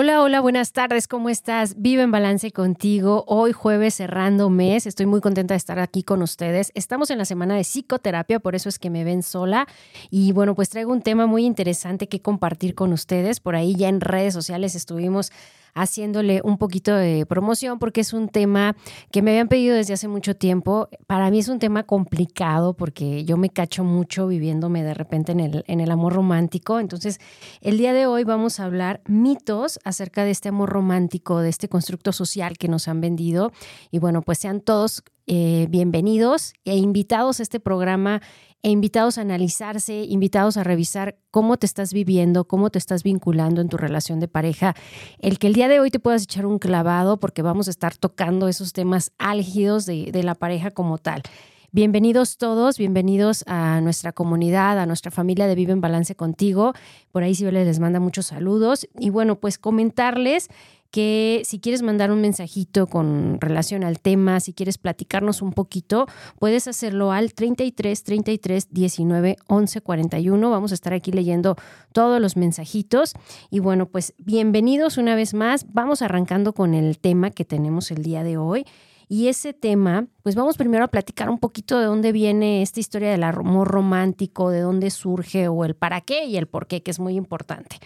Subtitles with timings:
[0.00, 1.74] Hola, hola, buenas tardes, ¿cómo estás?
[1.76, 3.24] Vive en balance contigo.
[3.26, 6.70] Hoy jueves cerrando mes, estoy muy contenta de estar aquí con ustedes.
[6.76, 9.66] Estamos en la semana de psicoterapia, por eso es que me ven sola.
[10.08, 13.40] Y bueno, pues traigo un tema muy interesante que compartir con ustedes.
[13.40, 15.32] Por ahí ya en redes sociales estuvimos
[15.74, 18.76] haciéndole un poquito de promoción porque es un tema
[19.10, 20.88] que me habían pedido desde hace mucho tiempo.
[21.06, 25.40] Para mí es un tema complicado porque yo me cacho mucho viviéndome de repente en
[25.40, 26.80] el, en el amor romántico.
[26.80, 27.20] Entonces,
[27.60, 31.68] el día de hoy vamos a hablar mitos acerca de este amor romántico, de este
[31.68, 33.52] constructo social que nos han vendido.
[33.90, 38.22] Y bueno, pues sean todos eh, bienvenidos e invitados a este programa
[38.62, 43.60] e invitados a analizarse, invitados a revisar cómo te estás viviendo, cómo te estás vinculando
[43.60, 44.74] en tu relación de pareja.
[45.18, 47.96] El que el día de hoy te puedas echar un clavado porque vamos a estar
[47.96, 51.22] tocando esos temas álgidos de, la pareja como tal.
[51.70, 56.72] Bienvenidos todos, bienvenidos a nuestra comunidad, a nuestra familia de Vive en Balance contigo.
[57.12, 58.88] Por ahí Sibel les manda muchos saludos.
[58.98, 60.48] Y bueno, pues comentarles
[60.90, 66.06] que si quieres mandar un mensajito con relación al tema, si quieres platicarnos un poquito,
[66.38, 70.50] puedes hacerlo al 33 33 19 11 41.
[70.50, 71.56] Vamos a estar aquí leyendo
[71.92, 73.14] todos los mensajitos.
[73.50, 75.66] Y bueno, pues bienvenidos una vez más.
[75.72, 78.64] Vamos arrancando con el tema que tenemos el día de hoy.
[79.10, 83.10] Y ese tema, pues vamos primero a platicar un poquito de dónde viene esta historia
[83.10, 86.90] del amor romántico, de dónde surge o el para qué y el por qué, que
[86.90, 87.76] es muy importante.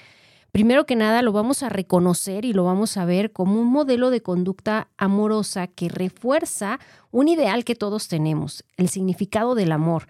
[0.52, 4.10] Primero que nada, lo vamos a reconocer y lo vamos a ver como un modelo
[4.10, 6.78] de conducta amorosa que refuerza
[7.10, 10.04] un ideal que todos tenemos, el significado del amor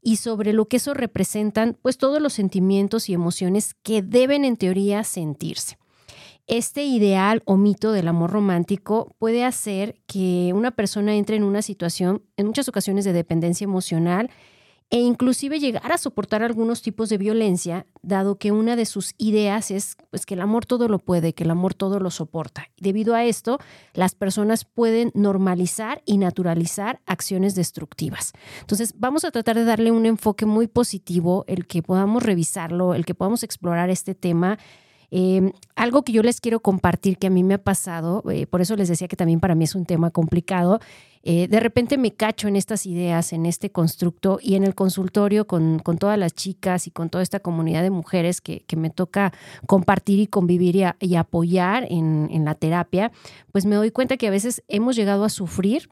[0.00, 4.56] y sobre lo que eso representan, pues todos los sentimientos y emociones que deben en
[4.56, 5.78] teoría sentirse.
[6.46, 11.60] Este ideal o mito del amor romántico puede hacer que una persona entre en una
[11.60, 14.30] situación, en muchas ocasiones, de dependencia emocional
[14.90, 19.70] e inclusive llegar a soportar algunos tipos de violencia, dado que una de sus ideas
[19.70, 22.68] es pues, que el amor todo lo puede, que el amor todo lo soporta.
[22.78, 23.58] Debido a esto,
[23.92, 28.32] las personas pueden normalizar y naturalizar acciones destructivas.
[28.60, 33.04] Entonces, vamos a tratar de darle un enfoque muy positivo, el que podamos revisarlo, el
[33.04, 34.58] que podamos explorar este tema.
[35.10, 38.60] Eh, algo que yo les quiero compartir que a mí me ha pasado, eh, por
[38.60, 40.80] eso les decía que también para mí es un tema complicado,
[41.22, 45.46] eh, de repente me cacho en estas ideas, en este constructo y en el consultorio
[45.46, 49.32] con, todas las chicas y con toda esta comunidad de mujeres que, me toca
[49.66, 53.10] compartir y convivir y, apoyar en la terapia,
[53.50, 55.88] pues me doy cuenta que a veces hemos llegado a sufrir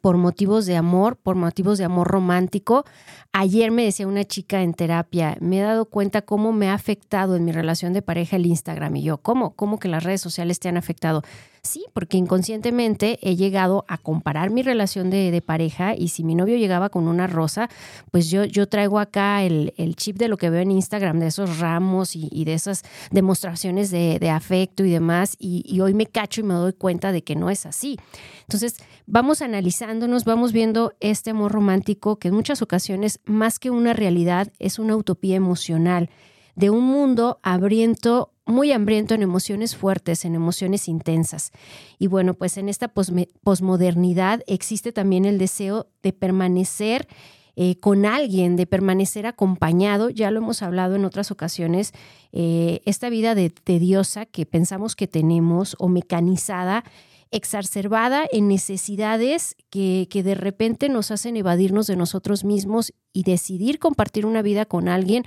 [0.00, 2.84] por motivos de amor, por motivos de amor romántico.
[3.32, 7.36] Ayer me decía una chica en terapia, me he dado cuenta cómo me ha afectado
[7.36, 8.96] en mi relación de pareja el Instagram.
[8.96, 9.54] Y yo, ¿cómo?
[9.54, 11.22] ¿Cómo que las redes sociales te han afectado?
[11.62, 16.56] Sí, porque inconscientemente he llegado a comparar mi relación de, pareja y si mi novio
[16.56, 17.68] llegaba con una rosa,
[18.10, 21.58] pues yo, yo traigo acá el, chip de lo que veo en Instagram, de esos
[21.58, 26.44] ramos y, de esas demostraciones de, afecto y demás, y, y, hoy me cacho y
[26.44, 27.98] me doy cuenta de que no es así.
[28.42, 28.76] Entonces,
[29.08, 34.52] vamos analizándonos, vamos viendo este amor romántico que en muchas ocasiones, más que una realidad,
[34.58, 36.10] es una utopía emocional
[36.54, 41.52] de un mundo hambriento, muy hambriento en emociones fuertes, en emociones intensas.
[41.98, 47.08] Y bueno, pues en esta posmodernidad existe también el deseo de permanecer
[47.56, 50.10] eh, con alguien, de permanecer acompañado.
[50.10, 51.92] Ya lo hemos hablado en otras ocasiones,
[52.32, 56.84] eh, esta vida de tediosa que pensamos que tenemos o mecanizada
[57.30, 63.78] exacerbada en necesidades que, que, de repente nos hacen evadirnos de nosotros mismos y decidir
[63.78, 65.24] compartir una vida con alguien,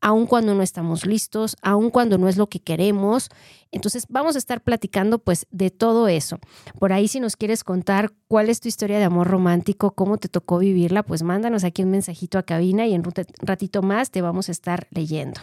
[0.00, 3.28] aun cuando no estamos listos, aun cuando no es lo que queremos.
[3.70, 6.38] Entonces vamos a estar platicando pues de todo eso.
[6.78, 10.28] Por ahí si nos quieres contar cuál es tu historia de amor romántico, cómo te
[10.28, 14.22] tocó vivirla, pues mándanos aquí un mensajito a cabina y en un ratito más te
[14.22, 15.40] vamos a estar leyendo.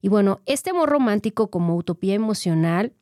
[0.00, 2.92] Y bueno, este amor romántico como utopía emocional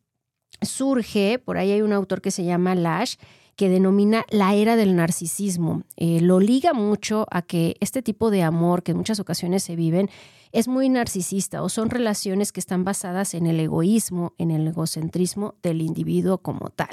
[0.60, 3.16] surge, por ahí hay un autor que se llama Lash,
[3.56, 5.82] que denomina la era del narcisismo.
[5.96, 9.76] Eh, lo liga mucho a que este tipo de amor que en muchas ocasiones se
[9.76, 10.10] viven
[10.52, 15.54] es muy narcisista o son relaciones que están basadas en el egoísmo, en el egocentrismo
[15.62, 16.90] del individuo como tal.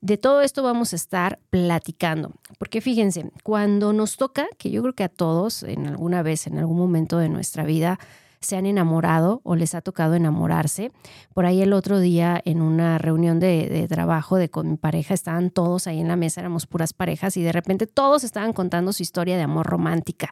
[0.00, 4.94] De todo esto vamos a estar platicando, porque fíjense, cuando nos toca, que yo creo
[4.94, 7.98] que a todos en alguna vez, en algún momento de nuestra vida,
[8.46, 10.92] se han enamorado o les ha tocado enamorarse.
[11.34, 15.50] Por ahí el otro día en una reunión de, trabajo de con mi pareja estaban
[15.50, 19.02] todos ahí en la mesa, éramos puras parejas y de repente todos estaban contando su
[19.02, 20.30] historia de amor romántica.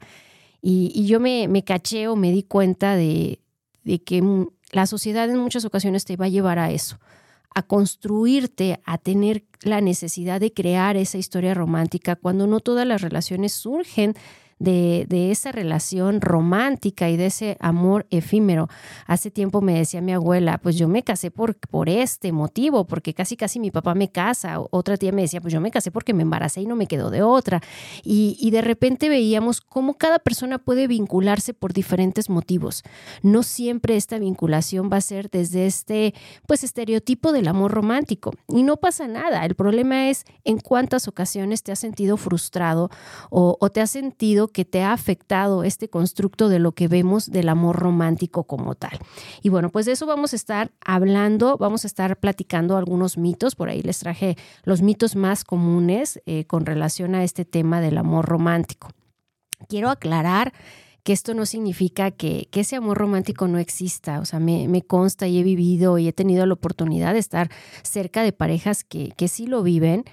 [0.63, 3.41] Y, yo me, me caché o me di cuenta de,
[3.83, 4.23] de que
[4.73, 6.99] la sociedad en muchas ocasiones te va a llevar a eso,
[7.55, 13.03] a construirte, a tener la necesidad de crear esa historia romántica, cuando no todas las
[13.03, 14.15] relaciones surgen
[14.65, 18.69] de, esa relación romántica y de ese amor efímero.
[19.07, 23.15] Hace tiempo me decía mi abuela, pues yo me casé por, por este motivo, porque
[23.15, 24.59] casi casi mi papá me casa.
[24.71, 27.11] Otra tía me decía, pues yo me casé porque me embaracé y no me quedó
[27.11, 27.63] de otra.
[28.03, 32.85] Y, de repente veíamos cómo cada persona puede vincularse por diferentes motivos.
[33.23, 36.15] No siempre esta vinculación va a ser desde este,
[36.47, 38.33] pues, estereotipo del amor romántico.
[38.49, 39.45] Y no pasa nada.
[39.45, 42.91] El problema es en cuántas ocasiones te has sentido frustrado
[43.31, 47.31] o, o te has sentido que te ha afectado este constructo de lo que vemos
[47.31, 48.99] del amor romántico como tal.
[49.43, 53.55] Y bueno, pues de eso vamos a estar hablando, vamos a estar platicando algunos mitos,
[53.55, 57.99] por ahí les traje los mitos más comunes eh, con relación a este tema del
[57.99, 58.89] amor romántico.
[59.69, 60.55] Quiero aclarar
[61.03, 64.21] que esto no significa que, ese amor romántico no exista.
[64.21, 67.51] O sea, me, consta y he vivido y he tenido la oportunidad de estar
[67.83, 70.05] cerca de parejas que, que sí lo viven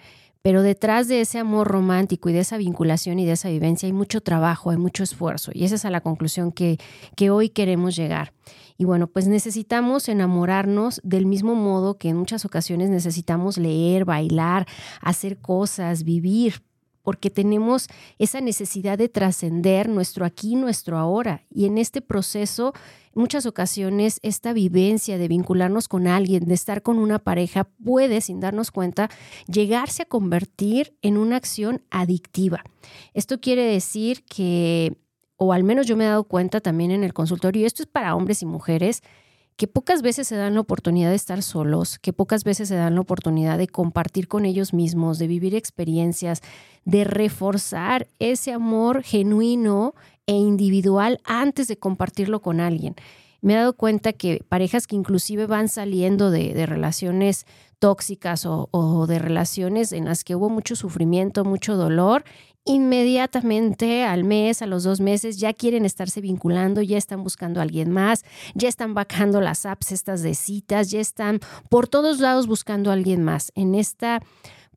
[0.42, 3.94] pero detrás de ese amor romántico y de esa vinculación y de esa vivencia hay
[3.94, 5.52] mucho trabajo, hay mucho esfuerzo.
[5.54, 6.78] Y esa es a la conclusión que,
[7.16, 8.34] que hoy queremos llegar.
[8.78, 14.66] Y bueno, pues necesitamos enamorarnos del mismo modo que en muchas ocasiones necesitamos leer, bailar,
[15.02, 16.64] hacer cosas, vivir,
[17.04, 17.88] porque tenemos
[18.20, 21.44] esa necesidad de trascender nuestro aquí, nuestro ahora.
[21.50, 22.74] Y en este proceso,
[23.14, 28.40] muchas ocasiones, esta vivencia de vincularnos con alguien, de estar con una pareja, puede, sin
[28.40, 29.10] darnos cuenta,
[29.48, 32.64] llegarse a convertir en una acción adictiva.
[33.14, 34.98] Esto quiere decir que,
[35.38, 37.88] o al menos yo me he dado cuenta también en el consultorio, y esto es
[37.88, 39.02] para hombres y mujeres,
[39.62, 42.96] que pocas veces se dan la oportunidad de estar solos, que pocas veces se dan
[42.96, 46.42] la oportunidad de compartir con ellos mismos, de vivir experiencias,
[46.84, 49.94] de reforzar ese amor genuino
[50.26, 52.96] e individual antes de compartirlo con alguien.
[53.42, 57.46] Me he dado cuenta que parejas que inclusive van saliendo de, relaciones
[57.78, 62.24] tóxicas o, o de relaciones en las que hubo mucho sufrimiento, mucho dolor,
[62.66, 67.64] inmediatamente al mes, a los dos meses, ya quieren estarse vinculando, ya están buscando a
[67.64, 68.24] alguien más,
[68.54, 72.94] ya están bajando las apps estas de citas, ya están por todos lados buscando a
[72.94, 73.52] alguien más.
[73.56, 74.22] En esta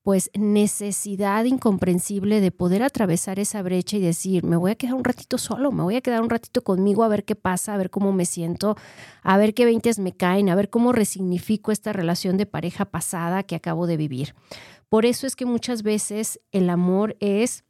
[0.05, 5.03] pues necesidad incomprensible de poder atravesar esa brecha y decir, me voy a quedar un
[5.03, 7.89] ratito solo, me voy a quedar un ratito conmigo a ver qué pasa, a ver
[7.89, 8.77] cómo me siento,
[9.23, 13.45] a ver qué veintes me caen, a ver cómo resignifico esta relación de pareja pasada
[13.45, 14.35] que acabo de vivir.
[14.91, 17.64] Por eso es que muchas veces el amor es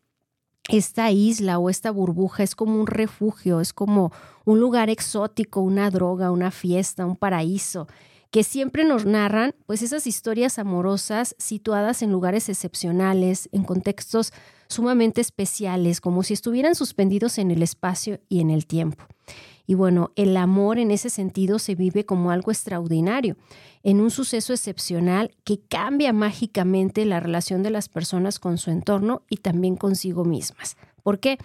[0.68, 4.12] esta isla o esta burbuja es como un refugio, es como
[4.44, 7.86] un lugar exótico, una droga, una fiesta, un paraíso,
[8.30, 14.32] que siempre nos narran pues esas historias amorosas situadas en lugares excepcionales, en contextos
[14.68, 19.04] sumamente especiales, como si estuvieran suspendidos en el espacio y en el tiempo.
[19.66, 23.36] Y bueno, el amor en ese sentido se vive como algo extraordinario,
[23.82, 29.22] en un suceso excepcional que cambia mágicamente la relación de las personas con su entorno
[29.28, 30.76] y también consigo mismas.
[31.02, 31.38] ¿Por qué?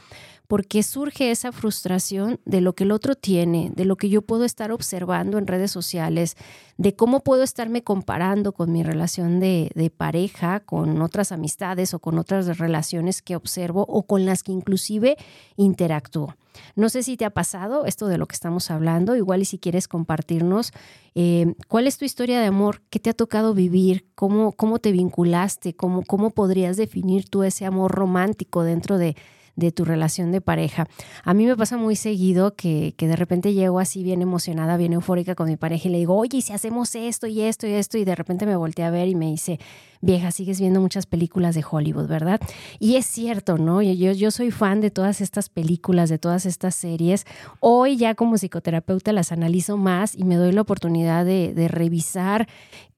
[0.50, 4.46] Porque surge esa frustración de lo que el otro tiene, de lo que yo puedo
[4.46, 6.38] estar observando en redes sociales,
[6.75, 12.18] de cómo puedo estarme comparando con mi relación de, pareja, con otras amistades o con
[12.18, 15.18] otras relaciones que observo o con las que inclusive
[15.56, 16.36] interactúo.
[16.75, 19.60] No sé si te ha pasado esto de lo que estamos hablando, igual y si
[19.60, 20.72] quieres compartirnos
[21.13, 24.91] eh, cuál es tu historia de amor, qué te ha tocado vivir, cómo, cómo te
[24.91, 29.15] vinculaste, cómo, cómo podrías definir tú ese amor romántico dentro de,
[29.60, 30.88] de tu relación de pareja.
[31.24, 34.94] A mí me pasa muy seguido que, que, de repente llego así bien emocionada, bien
[34.94, 37.98] eufórica con mi pareja y le digo, oye, si hacemos esto y esto y esto,
[37.98, 39.60] y de repente me volteé a ver y me dice,
[40.01, 42.39] vieja, sigues viendo muchas películas de Hollywood, ¿verdad?
[42.80, 43.82] Y es cierto, ¿no?
[43.82, 47.25] Yo, yo soy fan de todas estas películas, de todas estas series.
[47.60, 52.48] Hoy ya como psicoterapeuta las analizo más y me doy la oportunidad de, de revisar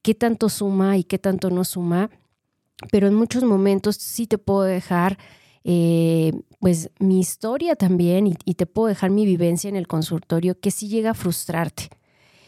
[0.02, 2.10] qué tanto suma y qué tanto no suma.
[2.90, 5.18] Pero en muchos momentos sí te puedo dejar
[5.64, 10.70] eh, pues mi historia también y, te puedo dejar mi vivencia en el consultorio que
[10.70, 11.90] sí llega a frustrarte.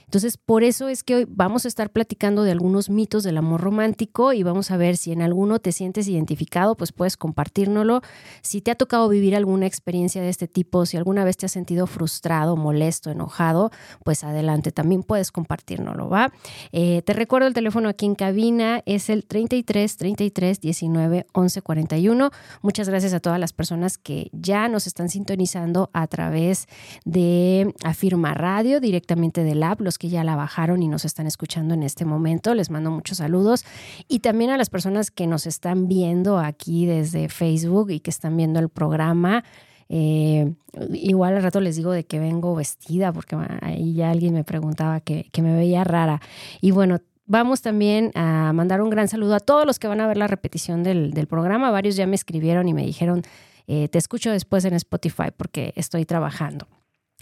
[0.04, 3.60] Entonces, por eso es que hoy vamos a estar platicando de algunos mitos del amor
[3.60, 8.00] romántico y vamos a ver si en alguno te sientes identificado, pues puedes compartírnoslo.
[8.42, 11.52] Si te ha tocado vivir alguna experiencia de este tipo, si alguna vez te has
[11.52, 13.70] sentido frustrado, molesto, enojado,
[14.04, 16.32] pues adelante, también puedes compartírnoslo, ¿va?
[16.72, 22.30] Eh, te recuerdo el teléfono aquí en cabina, es el 33 33 19 11 41.
[22.62, 26.66] Muchas gracias a todas las personas que ya nos están sintonizando a través
[27.04, 31.74] de Afirma Radio, directamente del app, los que ya la bajaron y nos están escuchando
[31.74, 32.54] en este momento.
[32.54, 33.64] Les mando muchos saludos.
[34.08, 38.36] Y también a las personas que nos están viendo aquí desde Facebook y que están
[38.36, 39.44] viendo el programa.
[39.88, 40.54] Eh,
[40.92, 45.00] igual al rato les digo de que vengo vestida, porque ahí ya alguien me preguntaba
[45.00, 46.20] que, que me veía rara.
[46.60, 50.06] Y bueno, vamos también a mandar un gran saludo a todos los que van a
[50.06, 51.70] ver la repetición del, programa.
[51.70, 53.22] Varios ya me escribieron y me dijeron,
[53.66, 56.66] eh, te escucho después en Spotify porque estoy trabajando.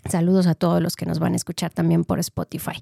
[0.09, 2.81] Saludos a todos los que nos van a escuchar también por Spotify.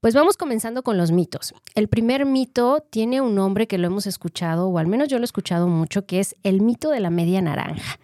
[0.00, 1.54] Pues vamos comenzando con los mitos.
[1.74, 5.24] El primer mito tiene un nombre que lo hemos escuchado, o al menos yo lo
[5.24, 7.98] he escuchado mucho, que es el mito de la media naranja.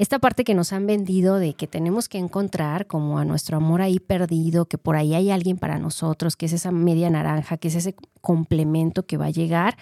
[0.00, 3.82] Esta parte que nos han vendido de que tenemos que encontrar como a nuestro amor
[3.82, 7.68] ahí perdido, que por ahí hay alguien para nosotros, que es esa media naranja, que
[7.68, 9.76] es ese complemento que va a llegar.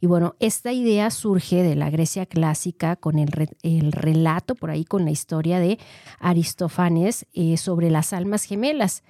[0.00, 3.30] Y bueno, esta idea surge de la Grecia clásica con el,
[3.92, 5.78] relato, por ahí con la historia de
[6.18, 9.02] Aristófanes eh, sobre las almas gemelas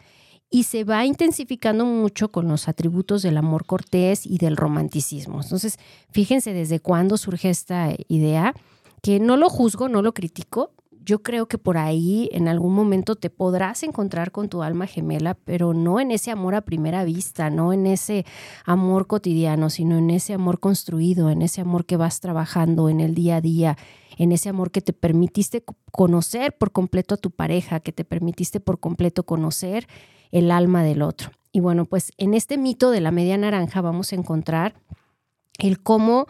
[0.50, 5.40] y se va intensificando mucho con los atributos del amor cortés y del romanticismo.
[5.40, 5.78] Entonces,
[6.10, 8.54] fíjense desde cuándo surge esta idea,
[9.02, 10.72] que no lo juzgo, no lo critico,
[11.08, 15.32] yo creo que por ahí en algún momento te podrás encontrar con tu alma gemela,
[15.32, 18.26] pero no en ese amor a primera vista, no en ese
[18.66, 23.14] amor cotidiano, sino en ese amor construido, en ese amor que vas trabajando en el
[23.14, 23.78] día a día,
[24.18, 28.60] en ese amor que te permitiste conocer por completo a tu pareja, que te permitiste
[28.60, 29.86] por completo conocer
[30.30, 31.30] el alma del otro.
[31.52, 34.74] Y bueno, pues en este mito de la media naranja vamos a encontrar
[35.58, 36.26] el cómo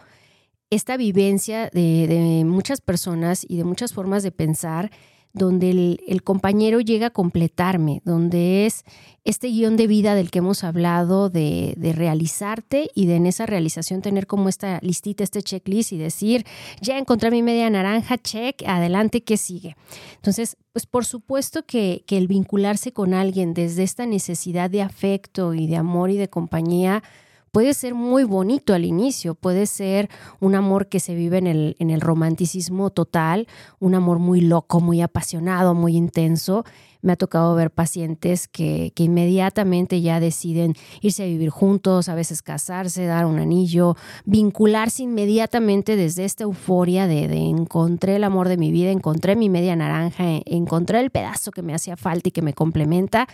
[0.71, 4.91] esta vivencia de, muchas personas y de muchas formas de pensar
[5.35, 8.85] donde el, compañero llega a completarme, donde es
[9.25, 13.47] este guion de vida del que hemos hablado, de, de, realizarte y de en esa
[13.47, 16.45] realización tener como esta listita, este checklist y decir,
[16.81, 19.77] ya encontré mi media naranja, check, adelante, ¿qué sigue?
[20.17, 25.55] Entonces, pues por supuesto que, que el vincularse con alguien desde esta necesidad de afecto
[25.55, 27.03] y de amor y de compañía,
[27.51, 30.09] puede ser muy bonito al inicio, puede ser
[30.41, 33.47] un amor que se vive en el, en el romanticismo total,
[33.79, 36.65] un amor muy loco, muy apasionado, muy intenso.
[37.01, 42.17] Me ha tocado ver pacientes que, que, inmediatamente ya deciden irse a vivir juntos, a
[42.17, 48.49] veces casarse, dar un anillo, vincularse inmediatamente desde esta euforia de, de encontré el amor
[48.49, 52.33] de mi vida, encontré mi media naranja, encontré el pedazo que me hacía falta y
[52.33, 53.29] que me complementa.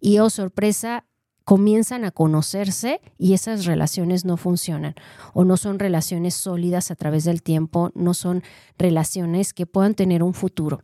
[0.00, 1.04] Y oh sorpresa,
[1.44, 4.94] comienzan a conocerse y esas relaciones no funcionan
[5.34, 8.42] o no son relaciones sólidas a través del tiempo, no son
[8.78, 10.82] relaciones que puedan tener un futuro.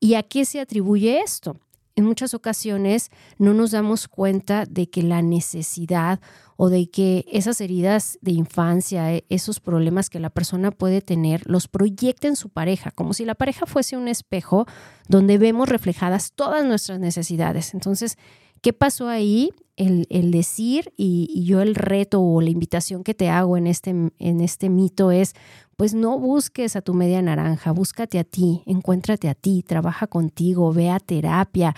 [0.00, 1.56] ¿Y a qué se atribuye esto?
[1.96, 6.20] En muchas ocasiones no nos damos cuenta de que la necesidad
[6.56, 11.42] o de que esas heridas de infancia, e, esos problemas que la persona puede tener,
[11.46, 14.66] los proyecta en su pareja, como si la pareja fuese un espejo
[15.08, 17.74] donde vemos reflejadas todas nuestras necesidades.
[17.74, 18.16] Entonces,
[18.62, 19.52] ¿qué pasó ahí?
[19.80, 24.40] El, decir y, yo el reto o la invitación que te hago en este, en
[24.40, 25.34] este mito es,
[25.76, 30.72] pues no busques a tu media naranja, búscate a ti, encuéntrate a ti, trabaja contigo,
[30.72, 31.74] ve a terapia,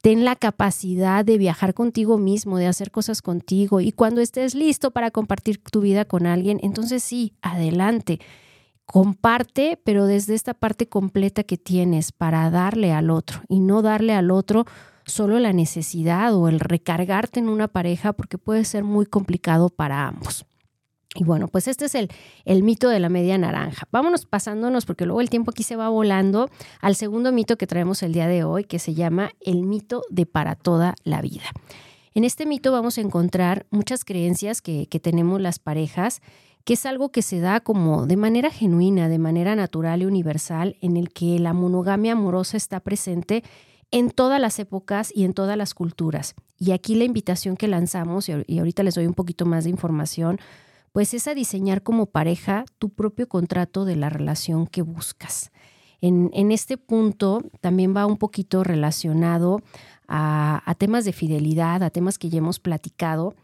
[0.00, 4.90] ten la capacidad de viajar contigo mismo, de hacer cosas contigo y cuando estés listo
[4.90, 8.20] para compartir tu vida con alguien, entonces sí, adelante.
[8.84, 14.12] Comparte, pero desde esta parte completa que tienes para darle al otro y no darle
[14.12, 14.66] al otro
[15.06, 20.06] solo la necesidad o el recargarte en una pareja porque puede ser muy complicado para
[20.06, 20.46] ambos.
[21.14, 22.08] Y bueno, pues este es el,
[22.46, 23.86] el, mito de la media naranja.
[23.92, 26.48] Vámonos pasándonos, porque luego el tiempo aquí se va volando,
[26.80, 30.24] al segundo mito que traemos el día de hoy, que se llama el mito de
[30.24, 31.44] para toda la vida.
[32.14, 36.22] En este mito vamos a encontrar muchas creencias que, que tenemos las parejas,
[36.64, 40.76] que es algo que se da como de manera genuina, de manera natural y universal,
[40.80, 43.42] en el que la monogamia amorosa está presente
[43.92, 46.34] en todas las épocas y en todas las culturas.
[46.58, 50.38] Y aquí la invitación que lanzamos, y ahorita les doy un poquito más de información,
[50.92, 55.52] pues es a diseñar como pareja tu propio contrato de la relación que buscas.
[56.00, 59.62] En, este punto también va un poquito relacionado
[60.08, 63.36] a, temas de fidelidad, a temas que ya hemos platicado,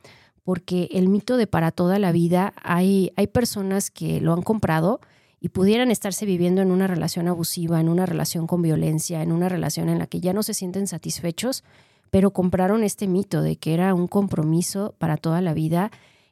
[0.43, 5.00] porque el mito de para toda la vida, hay, hay personas que lo han comprado,
[5.40, 9.49] y pudieran estarse viviendo en una relación abusiva, en una relación con violencia, en una
[9.49, 11.64] relación en la que ya no se sienten satisfechos,
[12.11, 15.90] pero compraron este mito de que era un compromiso para toda la vida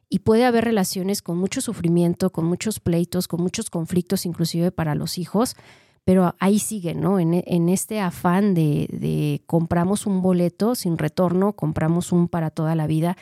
[0.09, 4.95] y puede haber relaciones con mucho sufrimiento, con muchos pleitos, con muchos conflictos, inclusive para
[4.95, 5.55] los hijos,
[6.05, 7.19] pero ahí sigue, ¿no?
[7.19, 12.87] En, este afán de, de, compramos un boleto sin retorno, compramos un para toda la
[12.87, 13.17] vida.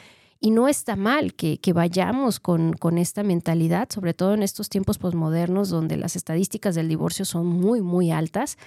[0.45, 5.69] Y no está mal que, vayamos con, esta mentalidad, sobre todo en estos tiempos posmodernos
[5.69, 8.59] donde las estadísticas del divorcio son muy, muy altas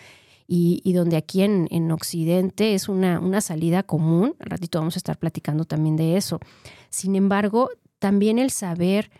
[0.48, 4.34] y, donde aquí en, en Occidente es una, una salida común.
[4.40, 6.40] Al ratito vamos a estar platicando también de eso.
[6.90, 7.70] Sin embargo,
[8.00, 9.12] también el saber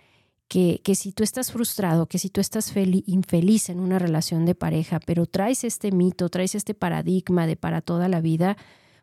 [0.49, 2.75] que, que, si tú estás frustrado, que si tú estás
[3.07, 7.83] infeliz en una relación de pareja, pero traes este mito, traes este paradigma de para
[7.83, 8.57] toda la vida,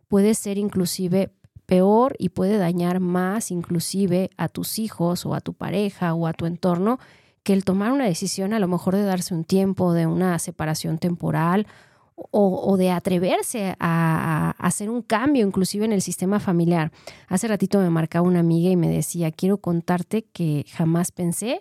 [0.10, 1.32] puede ser inclusive
[1.66, 6.34] peor y puede dañar más inclusive a tus hijos o a tu pareja o a
[6.34, 7.00] tu entorno
[7.44, 10.98] que el tomar una decisión a lo mejor de darse un tiempo, de una separación
[10.98, 11.68] temporal
[12.16, 16.92] o, de atreverse a, hacer un cambio inclusive en el sistema familiar.
[17.28, 21.60] Hace ratito me marcaba una amiga y me decía, quiero contarte que jamás pensé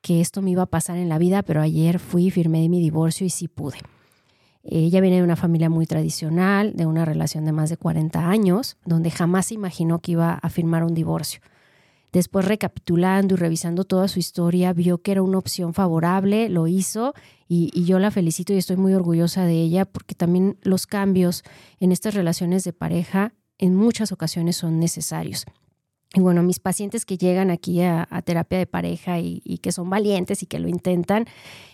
[0.00, 3.26] que esto me iba a pasar en la vida, pero ayer fui, firmé mi divorcio
[3.26, 3.78] y sí pude.
[4.64, 8.76] Ella viene de una familia muy tradicional, de una relación de más de 40 años,
[8.84, 11.40] donde jamás se imaginó que iba a firmar un divorcio.
[12.12, 17.14] Después, recapitulando y revisando toda su historia, vio que era una opción favorable, lo hizo
[17.48, 21.42] y, yo la felicito y estoy muy orgullosa de ella porque también los cambios
[21.80, 25.46] en estas relaciones de pareja en muchas ocasiones son necesarios.
[26.14, 30.42] Y bueno, mis pacientes que llegan aquí a, terapia de pareja y, que son valientes
[30.42, 31.26] y que lo intentan,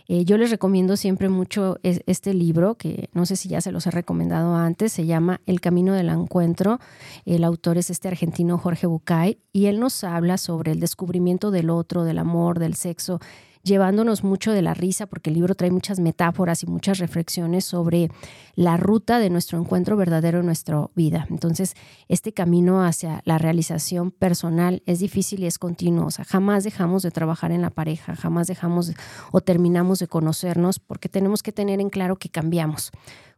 [0.06, 3.86] eh, yo les recomiendo siempre mucho este libro, que no sé si ya se los
[3.88, 6.78] he recomendado antes, se llama El Camino del Encuentro.
[7.24, 11.68] El autor es este argentino Jorge Bucay y él nos habla sobre el descubrimiento del
[11.68, 13.20] otro, del amor, del sexo
[13.62, 18.10] llevándonos mucho de la risa, porque el libro trae muchas metáforas y muchas reflexiones sobre
[18.54, 21.26] la ruta de nuestro encuentro verdadero en nuestra vida.
[21.30, 21.74] Entonces,
[22.08, 26.08] este camino hacia la realización personal es difícil y es continuo.
[26.26, 28.92] Jamás dejamos de trabajar en la pareja, jamás dejamos
[29.32, 32.90] o terminamos de conocernos porque tenemos que tener en claro que cambiamos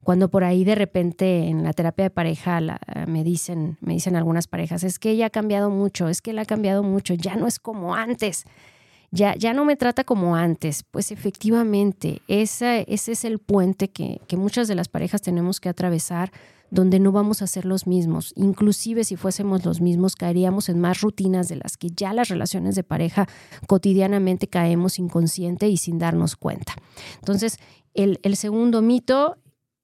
[0.02, 2.60] cuando por ahí de repente en la terapia de pareja
[3.06, 6.38] me dicen, me dicen algunas parejas, es que ella ha cambiado mucho, es que él
[6.38, 8.44] ha cambiado mucho, ya no es como antes
[9.10, 10.84] ya, ya no me trata como antes.
[10.90, 16.32] Pues efectivamente, ese es el puente que, que muchas de las parejas tenemos que atravesar
[16.70, 18.32] donde no vamos a ser los mismos.
[18.36, 22.76] Inclusive si fuésemos los mismos, caeríamos en más rutinas de las que ya las relaciones
[22.76, 23.28] de pareja
[23.66, 26.74] cotidianamente caemos inconsciente y sin darnos cuenta.
[27.18, 27.58] Entonces,
[27.94, 29.36] el, el segundo mito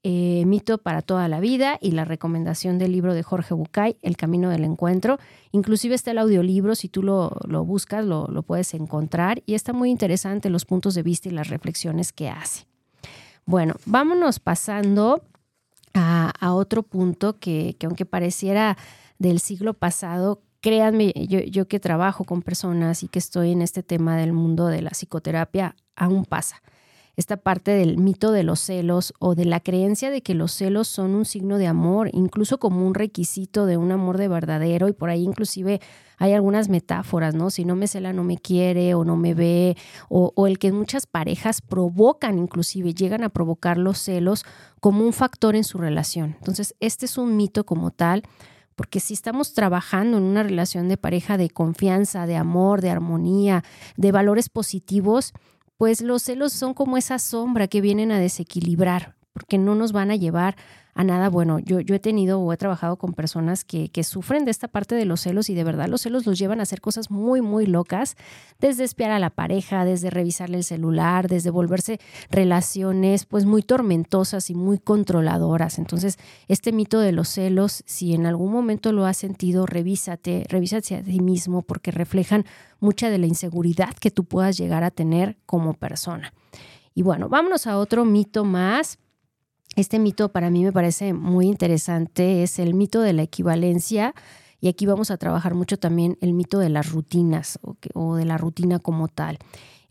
[0.08, 4.16] eh, Mito para toda la vida y la recomendación del libro de Jorge Bucay, El
[4.16, 5.18] Camino del Encuentro.
[5.50, 10.48] Inclusive está el audiolibro, si tú lo, buscas lo, puedes encontrar y está muy interesante
[10.48, 12.68] los puntos de vista y las reflexiones que hace.
[13.46, 15.24] Bueno, vámonos pasando
[15.92, 18.78] a, otro punto que, que, aunque pareciera
[19.18, 23.82] del siglo pasado, créanme, yo, yo que trabajo con personas y que estoy en este
[23.82, 26.62] tema del mundo de la psicoterapia, aún pasa
[27.16, 30.86] esta parte del mito de los celos o de la creencia de que los celos
[30.86, 34.92] son un signo de amor, incluso como un requisito de un amor de verdadero y
[34.92, 35.80] por ahí inclusive
[36.18, 37.50] hay algunas metáforas, ¿no?
[37.50, 39.76] Si no me cela no me quiere o no me ve
[40.10, 44.44] o, o el que muchas parejas provocan inclusive, llegan a provocar los celos
[44.80, 46.36] como un factor en su relación.
[46.38, 48.24] Entonces, este es un mito como tal
[48.76, 53.64] porque si estamos trabajando en una relación de pareja de confianza, de amor, de armonía,
[53.96, 55.32] de valores positivos,
[55.76, 60.10] pues los celos son como esa sombra que vienen a desequilibrar, porque no nos van
[60.10, 60.56] a llevar
[60.94, 61.58] a nada bueno.
[61.58, 65.04] Yo, yo he tenido o he trabajado con personas que, sufren de esta parte de
[65.04, 68.16] los celos y de verdad los celos los llevan a hacer cosas muy, muy locas,
[68.60, 74.48] desde espiar a la pareja, desde revisarle el celular, desde volverse relaciones pues muy tormentosas
[74.48, 75.78] y muy controladoras.
[75.78, 76.16] Entonces,
[76.48, 81.02] este mito de los celos, si en algún momento lo has sentido, revísate, revísate a
[81.02, 82.46] ti mismo porque reflejan
[82.80, 86.32] mucha de la inseguridad que tú puedas llegar a tener como persona.
[86.94, 88.98] Y bueno, vámonos a otro mito más
[89.76, 94.14] este mito para mí me parece muy interesante, es el mito de la equivalencia.
[94.58, 97.58] Y aquí vamos a trabajar mucho también el mito de las rutinas
[97.94, 99.38] o, de la rutina como tal.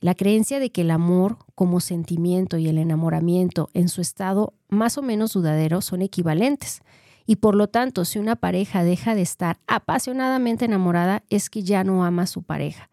[0.02, 4.98] La creencia de que el amor como sentimiento y el enamoramiento en su estado más
[4.98, 6.82] o menos dudadero son equivalentes.
[7.28, 11.84] Y por lo tanto, si una pareja deja de estar apasionadamente enamorada, es que ya
[11.84, 12.90] no ama a su pareja.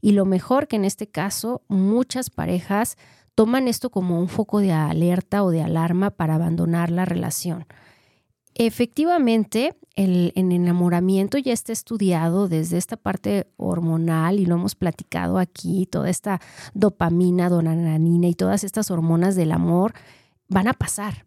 [0.00, 2.96] Y lo mejor que en este caso, muchas parejas
[3.36, 7.66] toman esto como un foco de alerta o de alarma para abandonar la relación.
[8.54, 15.84] Efectivamente, el, enamoramiento ya está estudiado desde esta parte hormonal y lo hemos platicado aquí,
[15.84, 16.40] toda esta
[16.72, 19.92] dopamina, donananina y todas estas hormonas del amor
[20.48, 21.26] van a pasar.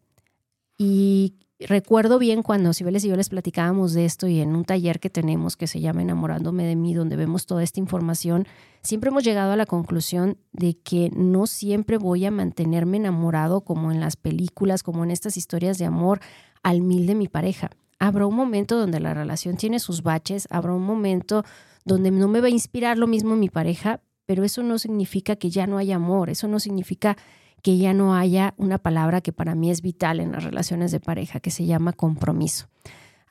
[0.79, 4.99] Y recuerdo bien cuando Cibeles y yo les platicábamos de esto y en un taller
[4.99, 8.47] que tenemos que se llama Enamorándome de mí, donde vemos toda esta información,
[8.81, 13.91] siempre hemos llegado a la conclusión de que no siempre voy a mantenerme enamorado como
[13.91, 16.21] en las películas, como en estas historias de amor
[16.63, 17.69] al mil de mi pareja.
[17.99, 21.43] Habrá un momento donde la relación tiene sus baches, habrá un momento
[21.83, 25.49] donde no me va a inspirar lo mismo mi pareja, pero eso no significa que
[25.49, 27.17] ya no haya amor, eso no significa
[27.61, 30.99] que ya no haya una palabra que para mí es vital en las relaciones de
[30.99, 32.67] pareja, que se llama compromiso.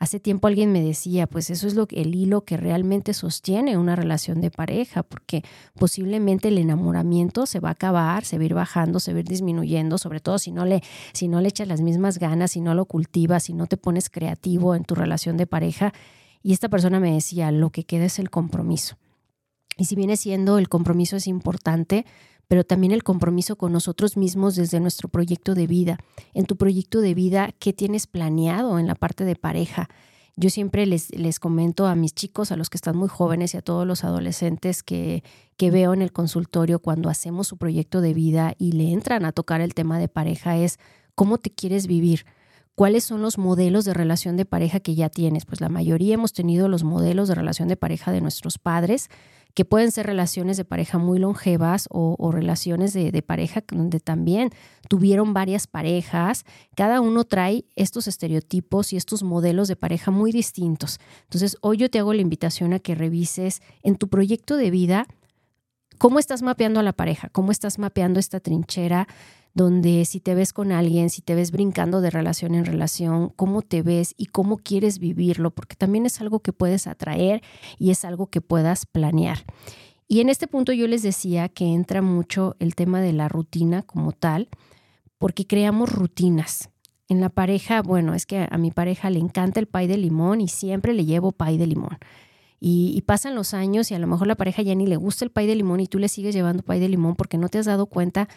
[0.01, 3.97] Hace tiempo alguien me decía, pues eso es lo el hilo que realmente sostiene una
[3.97, 5.43] relación de pareja, porque
[5.75, 9.21] posiblemente el enamoramiento se va a acabar, se va a ir bajando, se va a
[9.21, 12.61] ir disminuyendo, sobre todo si no le si no le echas las mismas ganas, si
[12.61, 15.93] no lo cultivas, si no te pones creativo en tu relación de pareja.
[16.45, 18.97] Y esta persona me decía, lo que queda es el compromiso.
[19.77, 22.07] Y si viene siendo el compromiso es importante,
[22.49, 25.99] pero también el compromiso con nosotros mismos desde nuestro proyecto de vida.
[26.35, 29.89] En tu proyecto de vida, ¿qué tienes planeado en la parte de pareja?
[30.35, 33.57] Yo siempre les, les comento a mis chicos, a los que están muy jóvenes y
[33.59, 35.23] a todos los adolescentes que,
[35.57, 39.33] que veo en el consultorio cuando hacemos su proyecto de vida y le entran a
[39.33, 40.79] tocar el tema de pareja es
[41.17, 42.25] cómo te quieres vivir,
[42.79, 45.45] ¿Cuáles son los modelos de relación de pareja que ya tienes?
[45.45, 49.09] Pues la mayoría hemos tenido los modelos de relación de pareja de nuestros padres,
[49.53, 54.51] que pueden ser relaciones de pareja muy longevas o, relaciones de, de, pareja donde también
[54.89, 56.45] tuvieron varias parejas.
[56.77, 61.01] Cada uno trae estos estereotipos y estos modelos de pareja muy distintos.
[61.25, 65.09] Entonces, hoy yo te hago la invitación a que revises en tu proyecto de vida
[65.99, 69.09] cómo estás mapeando a la pareja, cómo estás mapeando esta trinchera
[69.55, 73.63] donde si te ves con alguien, si te ves brincando de relación en relación, cómo
[73.63, 77.43] te ves y cómo quieres vivirlo, porque también es algo que puedes atraer
[77.79, 79.45] y es algo que puedas planear.
[80.07, 83.83] Y en este punto yo les decía que entra mucho el tema de la rutina
[83.83, 84.49] como tal,
[85.19, 86.71] porque creamos rutinas.
[87.09, 90.41] En la pareja, bueno, es que a mi pareja le encanta el pay de limón
[90.41, 91.99] y siempre le llevo pay de limón.
[92.61, 95.31] Y, pasan los años y a lo mejor la pareja ya ni le gusta el
[95.31, 97.67] pay de limón y tú le sigues llevando pay de limón porque no te has
[97.67, 98.29] dado cuenta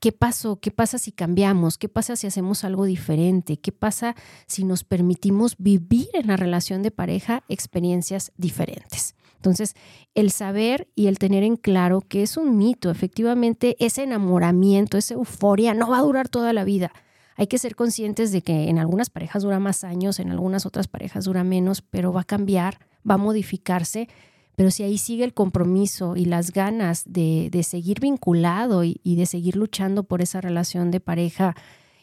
[0.00, 0.58] ¿Qué pasó?
[0.58, 1.76] ¿Qué pasa si cambiamos?
[1.76, 3.58] ¿Qué pasa si hacemos algo diferente?
[3.58, 9.14] ¿Qué pasa si nos permitimos vivir en la relación de pareja experiencias diferentes?
[9.36, 9.74] Entonces,
[10.14, 15.14] el saber y el tener en claro que es un mito, efectivamente, ese enamoramiento, esa
[15.14, 16.92] euforia no va a durar toda la vida.
[17.36, 20.88] Hay que ser conscientes de que en algunas parejas dura más años, en algunas otras
[20.88, 24.08] parejas dura menos, pero va a cambiar, va a modificarse
[24.56, 29.26] pero si ahí sigue el compromiso y las ganas de, de seguir vinculado y, de
[29.26, 31.54] seguir luchando por esa relación de pareja,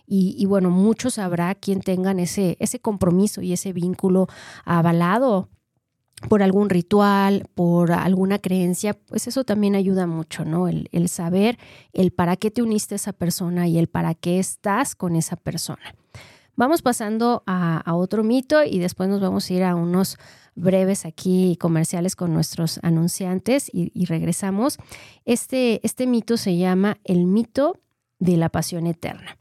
[0.10, 4.28] y, bueno, muchos habrá quien tengan ese, ese compromiso y ese vínculo
[4.64, 5.50] avalado
[6.30, 10.70] por algún ritual, por alguna creencia, pues eso también ayuda mucho, ¿no?
[10.70, 11.60] El, el, saber
[11.92, 15.36] el para qué te uniste a esa persona y el para qué estás con esa
[15.36, 15.94] persona.
[16.58, 20.18] Vamos pasando a, otro mito y después nos vamos a ir a unos
[20.56, 24.80] breves aquí comerciales con nuestros anunciantes y, regresamos.
[25.24, 27.80] Este, este mito se llama el mito
[28.18, 29.38] de la pasión eterna.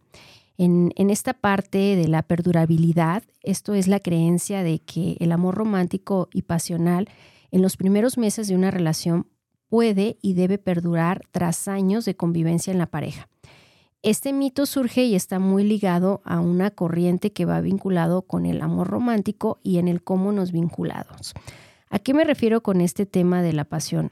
[0.59, 5.55] En, en, esta parte de la perdurabilidad, esto es la creencia de que el amor
[5.55, 7.09] romántico y pasional
[7.51, 9.27] en los primeros meses de una relación
[9.71, 13.27] puede y debe perdurar tras años de convivencia en la pareja.
[14.07, 18.63] Este mito surge y está muy ligado a una corriente que va vinculado con el
[18.63, 21.35] amor romántico y en el cómo nos vinculamos.
[21.91, 24.11] ¿A qué me refiero con este tema de la pasión?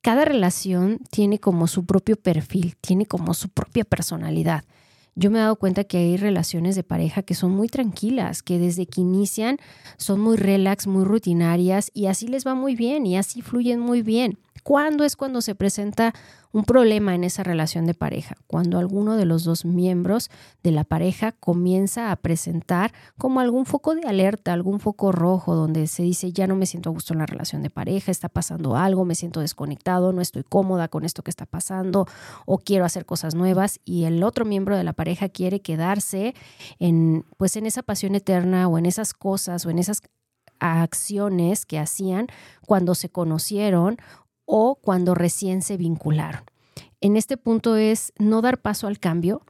[0.00, 4.64] Cada relación tiene como su propio perfil, tiene como su propia personalidad.
[5.14, 8.58] Yo me he dado cuenta que hay relaciones de pareja que son muy tranquilas, que
[8.58, 9.58] desde que inician
[9.98, 14.00] son muy relax, muy rutinarias y así les va muy bien y así fluyen muy
[14.00, 14.38] bien.
[14.62, 16.14] ¿Cuándo es cuando se presenta
[16.52, 18.36] un problema en esa relación de pareja?
[18.46, 20.30] Cuando alguno de los dos miembros
[20.62, 25.86] de la pareja comienza a presentar como algún foco de alerta, algún foco rojo donde
[25.86, 28.76] se dice ya no me siento a gusto en la relación de pareja, está pasando
[28.76, 32.06] algo, me siento desconectado, no estoy cómoda con esto que está pasando
[32.46, 36.34] o quiero hacer cosas nuevas y el otro miembro de la pareja quiere quedarse
[36.78, 40.00] en pues en esa pasión eterna o en esas cosas o en esas
[40.60, 42.28] acciones que hacían
[42.66, 43.98] cuando se conocieron
[44.44, 46.42] o cuando recién se vincularon.
[47.00, 49.42] En este punto es no dar paso al cambio,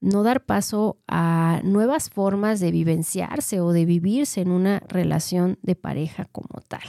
[0.00, 5.76] no dar paso a nuevas formas de vivenciarse o de vivirse en una relación de
[5.76, 6.82] pareja como tal.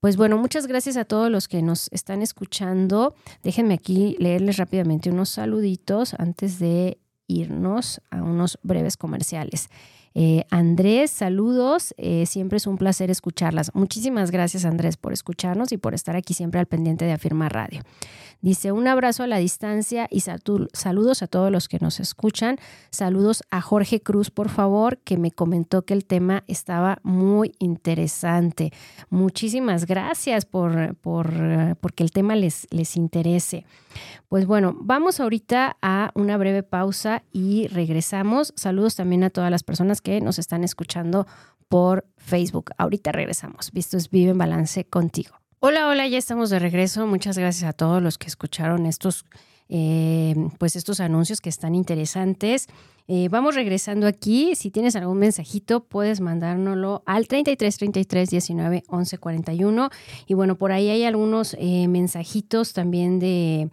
[0.00, 3.14] Pues bueno, muchas gracias a todos los que nos están escuchando.
[3.42, 9.68] Déjenme aquí leerles rápidamente unos saluditos antes de irnos a unos breves comerciales.
[10.14, 11.94] Eh, Andrés, saludos.
[11.96, 13.70] Eh, siempre es un placer escucharlas.
[13.74, 17.82] Muchísimas gracias, Andrés, por escucharnos y por estar aquí siempre al pendiente de Afirma Radio.
[18.42, 22.56] Dice, un abrazo a la distancia y saludos a todos los que nos escuchan.
[22.90, 28.72] Saludos a Jorge Cruz, por favor, que me comentó que el tema estaba muy interesante.
[29.10, 31.30] Muchísimas gracias por, por
[31.80, 33.66] porque el tema les, les interese.
[34.28, 38.54] Pues bueno, vamos ahorita a una breve pausa y regresamos.
[38.56, 41.26] Saludos también a todas las personas que nos están escuchando
[41.68, 42.70] por Facebook.
[42.78, 43.70] Ahorita regresamos.
[43.72, 45.39] Visto es Vive en Balance contigo.
[45.62, 47.06] Hola, hola, ya estamos de regreso.
[47.06, 49.26] Muchas gracias a todos los que escucharon estos,
[49.68, 52.66] eh, pues estos anuncios que están interesantes.
[53.08, 54.54] Eh, vamos regresando aquí.
[54.54, 59.90] Si tienes algún mensajito, puedes mandárnoslo al 33 33 19 11 41.
[60.26, 63.68] Y bueno, por ahí hay algunos eh, mensajitos también de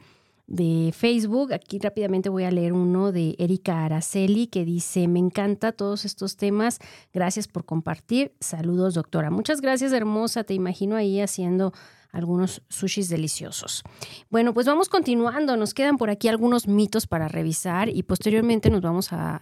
[0.48, 1.54] de Facebook.
[1.54, 6.38] Aquí rápidamente voy a leer uno de Erika Araceli que dice, me encanta todos estos
[6.38, 6.80] temas.
[7.14, 8.34] Gracias por compartir.
[8.40, 9.30] Saludos, doctora.
[9.30, 10.44] Muchas gracias, hermosa.
[10.44, 11.74] Te imagino ahí haciendo
[12.12, 13.84] algunos sushis deliciosos.
[14.30, 15.58] Bueno, pues vamos continuando.
[15.58, 19.42] Nos quedan por aquí algunos mitos para revisar y posteriormente nos vamos a,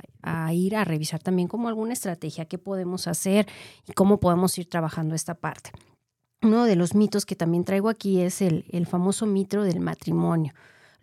[0.51, 3.47] ir a revisar también como alguna estrategia que podemos hacer
[3.87, 5.71] y cómo podemos ir trabajando esta parte.
[6.41, 10.53] Uno de los mitos que también traigo aquí es el, el famoso mito del matrimonio.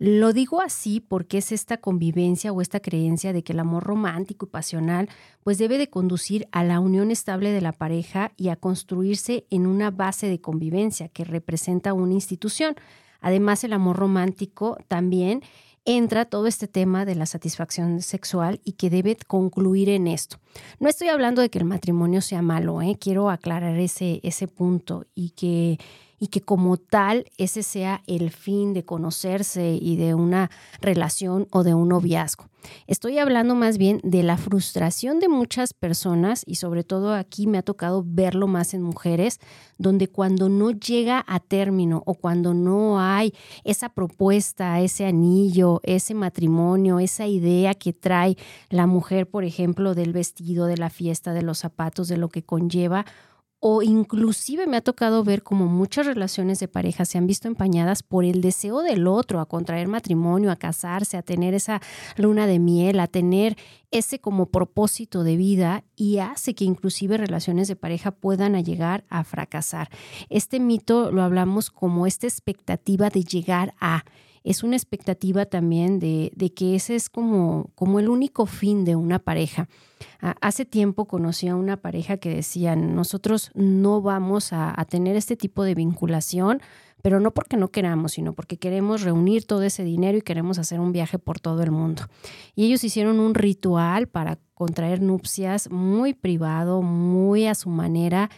[0.05, 4.45] Lo digo así porque es esta convivencia o esta creencia de que el amor romántico
[4.45, 5.07] y pasional
[5.45, 9.65] pues debe de conducir a la unión estable de la pareja y a construirse en
[9.65, 12.75] una base de convivencia que representa una institución.
[13.21, 15.41] Además, el amor romántico también
[15.85, 20.37] entra todo este tema de la satisfacción sexual y que debe concluir en esto.
[20.81, 22.97] No estoy hablando de que el matrimonio sea malo, ¿eh?
[22.99, 25.79] quiero aclarar ese, ese punto y que
[26.23, 31.63] y que como tal ese sea el fin de conocerse y de una relación o
[31.63, 32.45] de un noviazgo.
[32.87, 37.57] Estoy hablando más bien de la frustración de muchas personas y sobre todo aquí me
[37.57, 39.41] ha tocado verlo más en mujeres,
[39.77, 43.33] donde cuando no llega a término o cuando no hay
[43.65, 48.37] esa propuesta, ese anillo, ese matrimonio, esa idea que trae
[48.69, 52.43] la mujer, por ejemplo, del vestido, de la fiesta, de los zapatos, de lo que
[52.43, 53.05] conlleva,
[53.65, 58.03] o inclusive me ha tocado ver como muchas relaciones de pareja se han visto empañadas
[58.03, 61.81] por el deseo del otro a contraer matrimonio, a casarse, a tener esa
[62.17, 63.55] luna de miel, a tener
[63.89, 69.23] ese como propósito de vida y hace que inclusive relaciones de pareja puedan llegar a
[69.23, 69.89] fracasar.
[70.27, 74.03] Este mito lo hablamos como esta expectativa de llegar a
[74.43, 79.19] es una expectativa también de, que ese es como, como el único fin de una
[79.19, 79.69] pareja.
[80.19, 85.63] Hace tiempo conocí a una pareja que decían, nosotros no vamos a, tener este tipo
[85.63, 86.61] de vinculación,
[87.01, 90.79] pero no porque no queramos, sino porque queremos reunir todo ese dinero y queremos hacer
[90.79, 92.03] un viaje por todo el mundo.
[92.55, 98.29] Y ellos hicieron un ritual para contraer nupcias muy privado, muy a su manera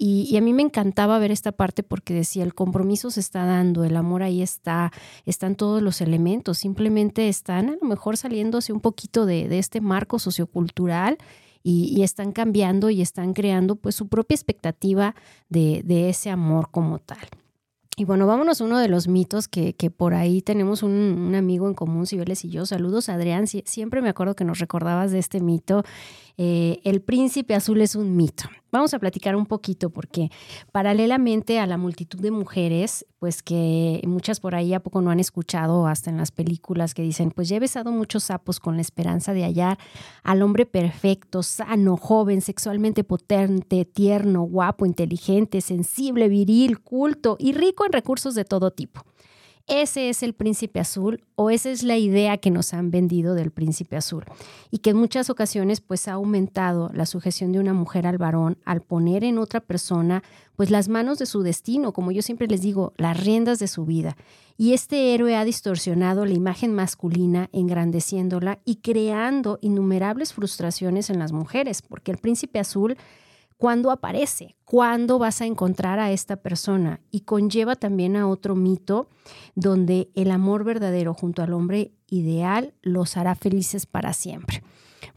[0.00, 3.82] y, a mí me encantaba ver esta parte porque decía, el compromiso se está dando,
[3.82, 4.92] el amor ahí está,
[5.26, 10.20] están todos los elementos, simplemente están a lo mejor saliéndose un poquito de, este marco
[10.20, 11.18] sociocultural
[11.64, 15.16] y, están cambiando y están creando pues su propia expectativa
[15.48, 17.26] de, de ese amor como tal.
[17.96, 21.34] Y bueno, vámonos a uno de los mitos que, que por ahí tenemos un, un,
[21.34, 22.64] amigo en común, Cibeles y yo.
[22.64, 23.48] Saludos, Adrián.
[23.48, 25.82] siempre me acuerdo que nos recordabas de este mito.
[26.40, 28.48] Eh, el príncipe azul es un mito.
[28.70, 30.30] Vamos a platicar un poquito porque
[30.70, 35.18] paralelamente a la multitud de mujeres, pues que muchas por ahí a poco no han
[35.18, 38.82] escuchado hasta en las películas que dicen, pues ya he besado muchos sapos con la
[38.82, 39.78] esperanza de hallar
[40.22, 47.84] al hombre perfecto, sano, joven, sexualmente potente, tierno, guapo, inteligente, sensible, viril, culto y rico
[47.84, 49.04] en recursos de todo tipo
[49.68, 53.50] ese es el príncipe azul o esa es la idea que nos han vendido del
[53.50, 54.24] príncipe azul
[54.70, 58.58] y que en muchas ocasiones pues ha aumentado la sujeción de una mujer al varón
[58.64, 60.22] al poner en otra persona
[60.56, 63.84] pues las manos de su destino, como yo siempre les digo, las riendas de su
[63.84, 64.16] vida.
[64.56, 71.30] Y este héroe ha distorsionado la imagen masculina, engrandeciéndola y creando innumerables frustraciones en las
[71.30, 72.96] mujeres, porque el príncipe azul
[73.58, 77.00] cuándo aparece, cuándo vas a encontrar a esta persona.
[77.10, 79.08] Y conlleva también a otro mito
[79.54, 84.62] donde el amor verdadero junto al hombre ideal los hará felices para siempre.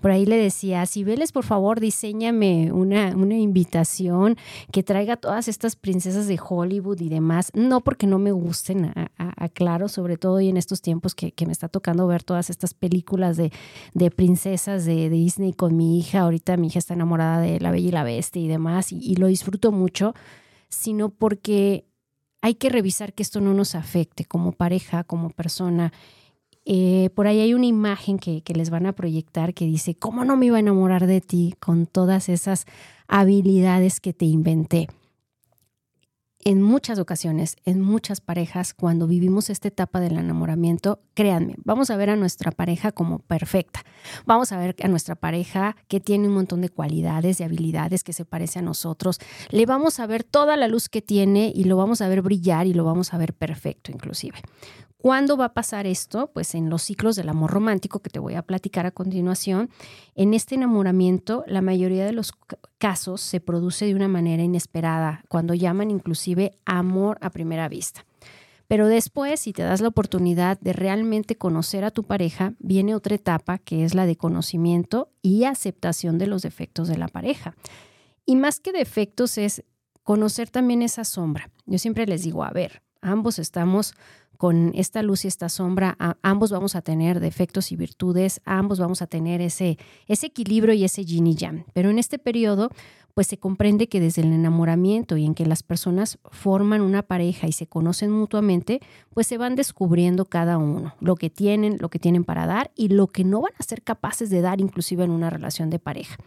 [0.02, 4.36] Por ahí le decía, Cibeles, por favor, diseñame una, una invitación
[4.72, 7.52] que traiga todas estas princesas de Hollywood y demás.
[7.54, 11.70] No porque no me gusten, aclaro, sobre todo y en estos tiempos que, me está
[11.70, 13.52] tocando ver todas estas películas de,
[14.12, 16.22] princesas de, Disney con mi hija.
[16.22, 19.28] Ahorita mi hija está enamorada de La Bella y la Bestia y demás, y lo
[19.28, 20.14] disfruto mucho,
[20.70, 21.86] sino porque
[22.42, 25.94] hay que revisar que esto no nos afecte como pareja, como persona
[26.66, 30.38] eh, por ahí hay una imagen que, les van a proyectar que dice, ¿cómo no
[30.38, 32.66] me iba a enamorar de ti con todas esas
[33.08, 34.88] habilidades que te inventé?
[36.44, 41.98] en muchas ocasiones, en muchas parejas, cuando vivimos esta etapa del enamoramiento, créanme, vamos a
[41.98, 43.84] ver a nuestra pareja como perfecta.
[44.26, 48.14] Vamos a ver a nuestra pareja que tiene un montón de cualidades y habilidades que
[48.14, 49.20] se parece a nosotros.
[49.50, 52.68] Le vamos a ver toda la luz que tiene y lo vamos a ver brillar
[52.68, 54.40] y lo vamos a ver perfecto inclusive.
[55.02, 56.30] ¿Cuándo va a pasar esto?
[56.32, 59.72] Pues en los ciclos del amor romántico que te voy a platicar a continuación.
[60.14, 62.34] En este enamoramiento, la mayoría de los
[62.78, 68.06] casos se produce de una manera inesperada, cuando llaman inclusive amor a primera vista.
[68.68, 73.16] Pero después, si te das la oportunidad de realmente conocer a tu pareja, viene otra
[73.16, 77.56] etapa que es la de conocimiento y aceptación de los defectos de la pareja.
[78.24, 79.64] Y más que defectos es
[80.04, 81.50] conocer también esa sombra.
[81.66, 83.94] Yo siempre les digo, a ver, ambos estamos
[84.38, 89.04] con esta luz y esta sombra, ambos vamos a tener defectos y virtudes, ambos vamos
[89.04, 91.64] a tener ese, ese equilibrio y ese yin y yang.
[91.74, 92.72] Pero en este periodo,
[93.14, 97.48] pues se comprende que desde el enamoramiento y en que las personas forman una pareja
[97.48, 98.80] y se conocen mutuamente,
[99.14, 102.90] pues se van descubriendo cada uno, lo que tienen, lo que tienen para dar y
[102.90, 106.18] lo que no van a ser capaces de dar inclusive en una relación de pareja.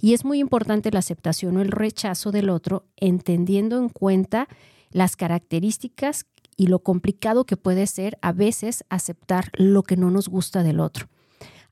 [0.00, 4.48] Y es muy importante la aceptación o el rechazo del otro, entendiendo en cuenta
[4.90, 10.28] las características y lo complicado que puede ser a veces aceptar lo que no nos
[10.28, 11.08] gusta del otro.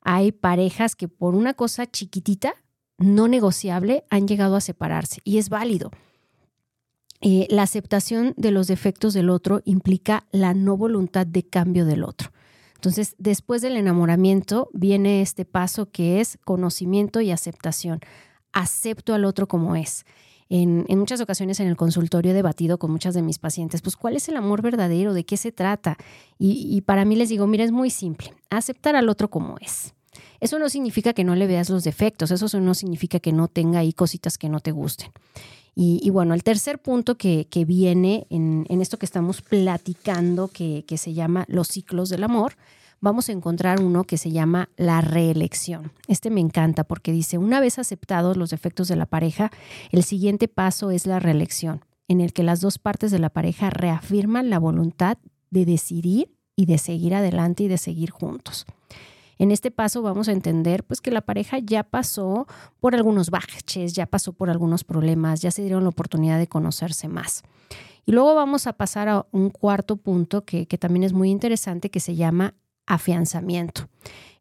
[0.01, 2.53] Hay parejas que por una cosa chiquitita,
[2.97, 5.91] no negociable, han llegado a separarse y es válido.
[7.21, 12.03] Eh, la aceptación de los defectos del otro implica la no voluntad de cambio del
[12.03, 12.31] otro.
[12.75, 17.99] Entonces, después del enamoramiento viene este paso que es conocimiento y aceptación.
[18.53, 20.05] Acepto al otro como es
[20.49, 24.15] en, muchas ocasiones en el consultorio he debatido con muchas de mis pacientes, pues cuál
[24.15, 25.97] es el amor verdadero, de qué se trata.
[26.37, 29.93] Y, para mí les digo, mira, es muy simple, aceptar al otro como es.
[30.39, 33.79] Eso no significa que no le veas los defectos, eso no significa que no tenga
[33.79, 35.11] ahí cositas que no te gusten.
[35.77, 41.13] Y, bueno, el tercer punto que, viene en, esto que estamos platicando, que, que se
[41.13, 42.53] llama los ciclos del amor,
[43.05, 45.91] vamos a encontrar uno que se llama la reelección.
[46.07, 49.51] Este me encanta porque dice, una vez aceptados los defectos de la pareja,
[49.91, 53.69] el siguiente paso es la reelección, en el que las dos partes de la pareja
[53.69, 55.19] reafirman la voluntad
[55.51, 58.65] de decidir y de seguir adelante y de seguir juntos.
[59.37, 62.47] En este paso vamos a entender pues que la pareja ya pasó
[62.79, 67.07] por algunos baches, ya pasó por algunos problemas, ya se dieron la oportunidad de conocerse
[67.07, 67.43] más.
[68.07, 71.91] Y luego vamos a pasar a un cuarto punto que, que también es muy interesante
[71.91, 73.87] que se llama afianzamiento.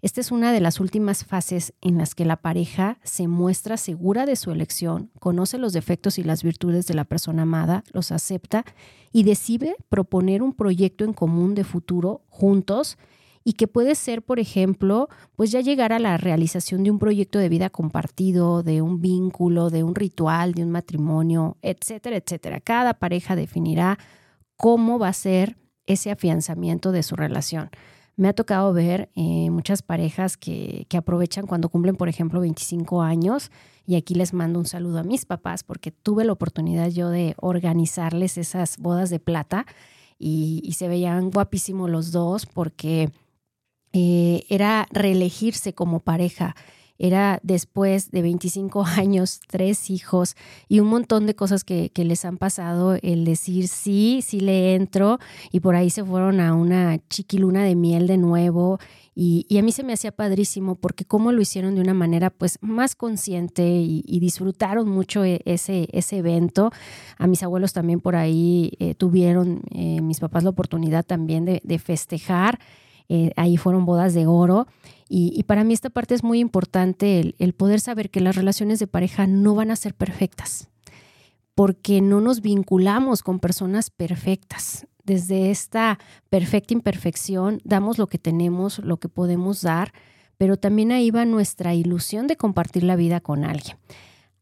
[0.02, 4.26] Esta es una de las últimas fases en las que la pareja se muestra segura
[4.26, 8.66] de su elección, conoce los defectos y las virtudes de la persona amada, los acepta
[9.12, 12.98] y decide proponer un proyecto en común de futuro juntos
[13.44, 17.38] y que puede ser, por ejemplo, pues ya llegar a la realización de un proyecto
[17.38, 22.60] de vida compartido, de un vínculo, de un ritual, de un matrimonio, etcétera, etcétera.
[22.60, 23.98] Cada pareja definirá
[24.56, 27.70] cómo va a ser ese afianzamiento de su relación.
[28.16, 33.02] Me ha tocado ver eh, muchas parejas que, que, aprovechan cuando cumplen, por ejemplo, 25
[33.02, 33.50] años.
[33.86, 37.34] Y aquí les mando un saludo a mis papás porque tuve la oportunidad yo de
[37.38, 39.66] organizarles esas bodas de plata
[40.18, 43.10] y, se veían guapísimos los dos porque
[43.92, 46.56] eh, era reelegirse como pareja
[46.98, 50.36] era después de 25 años, tres hijos
[50.68, 55.18] y un montón de cosas que, les han pasado, el decir sí, sí le entro
[55.52, 58.78] y por ahí se fueron a una chiquiluna de miel de nuevo
[59.14, 62.58] y, a mí se me hacía padrísimo porque cómo lo hicieron de una manera pues
[62.60, 66.70] más consciente y, disfrutaron mucho e, ese, ese evento.
[67.18, 71.60] A mis abuelos también por ahí eh, tuvieron, eh, mis papás la oportunidad también de,
[71.62, 72.58] de festejar.
[73.08, 74.66] Eh, ahí fueron bodas de oro.
[75.08, 78.86] Y, para mí esta parte es muy importante, el, poder saber que las relaciones de
[78.86, 80.70] pareja no van a ser perfectas,
[81.54, 84.86] porque no nos vinculamos con personas perfectas.
[85.04, 85.98] Desde esta
[86.30, 89.92] perfecta imperfección damos lo que tenemos, lo que podemos dar,
[90.38, 93.76] pero también ahí va nuestra ilusión de compartir la vida con alguien.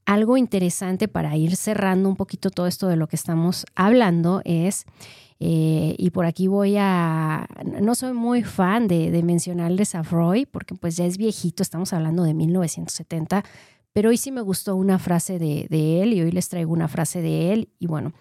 [0.06, 4.86] Algo interesante para ir cerrando un poquito todo esto de lo que estamos hablando es
[5.44, 7.48] eh, y por aquí voy a,
[7.80, 11.92] no soy muy fan de, de, mencionarles a Freud, porque pues ya es viejito, estamos
[11.92, 13.42] hablando de 1970,
[13.92, 16.86] pero hoy sí me gustó una frase de, de él y hoy les traigo una
[16.86, 17.70] frase de él.
[17.80, 18.12] Y bueno,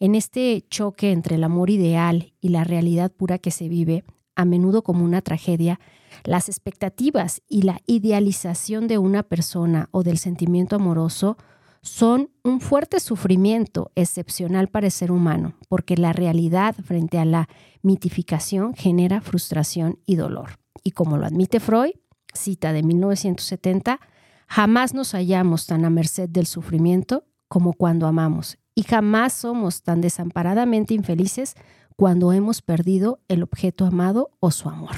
[0.00, 4.02] en este choque entre el amor ideal y la realidad pura que se vive,
[4.34, 5.78] a menudo como una tragedia,
[6.24, 11.36] las expectativas y la idealización de una persona o del sentimiento amoroso
[11.84, 17.46] son un fuerte sufrimiento excepcional para el ser humano, porque la realidad frente a la
[17.82, 20.58] mitificación genera frustración y dolor.
[20.82, 21.92] Y como lo admite Freud,
[22.32, 24.00] cita de 1970,
[24.48, 30.00] jamás nos hallamos tan a merced del sufrimiento como cuando amamos, y jamás somos tan
[30.00, 31.54] desamparadamente infelices
[31.96, 34.96] cuando hemos perdido el objeto amado o su amor.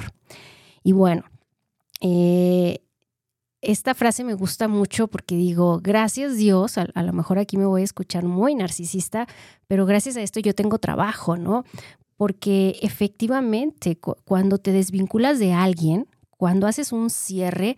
[0.85, 1.25] Y bueno,
[2.01, 2.86] eh,
[3.67, 7.81] esta frase me gusta mucho porque digo, gracias Dios, a, lo mejor aquí me voy
[7.81, 9.27] a escuchar muy narcisista,
[9.67, 11.65] pero gracias a esto yo tengo trabajo, ¿no?
[12.17, 17.77] Porque efectivamente, cuando te desvinculas de alguien, cuando haces un cierre,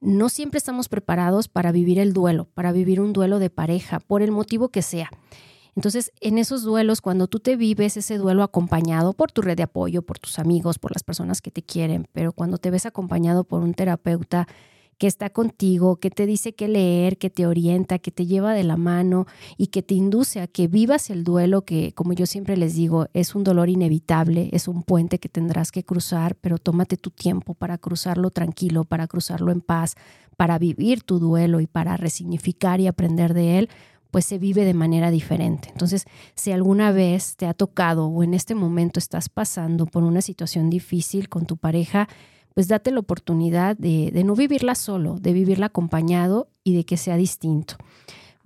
[0.00, 4.22] no siempre estamos preparados para vivir el duelo, para vivir un duelo de pareja, por
[4.22, 5.10] el motivo que sea.
[5.74, 9.64] Entonces, en esos duelos, cuando tú te vives ese duelo acompañado por tu red de
[9.64, 13.42] apoyo, por tus amigos, por las personas que te quieren, pero cuando te ves acompañado
[13.42, 14.46] por un terapeuta
[14.98, 18.64] que está contigo, que te dice qué leer, que te orienta, que te lleva de
[18.64, 19.26] la mano
[19.56, 23.06] y que te induce a que vivas el duelo, que como yo siempre les digo,
[23.12, 27.54] es un dolor inevitable, es un puente que tendrás que cruzar, pero tómate tu tiempo
[27.54, 29.94] para cruzarlo tranquilo, para cruzarlo en paz,
[30.36, 33.68] para vivir tu duelo y para resignificar y aprender de él
[34.10, 35.70] pues se vive de manera diferente.
[35.72, 36.04] Entonces,
[36.36, 40.70] si alguna vez te ha tocado o en este momento estás pasando por una situación
[40.70, 42.08] difícil con tu pareja,
[42.54, 46.96] pues date la oportunidad de, de no vivirla solo, de vivirla acompañado y de que
[46.96, 47.76] sea distinto.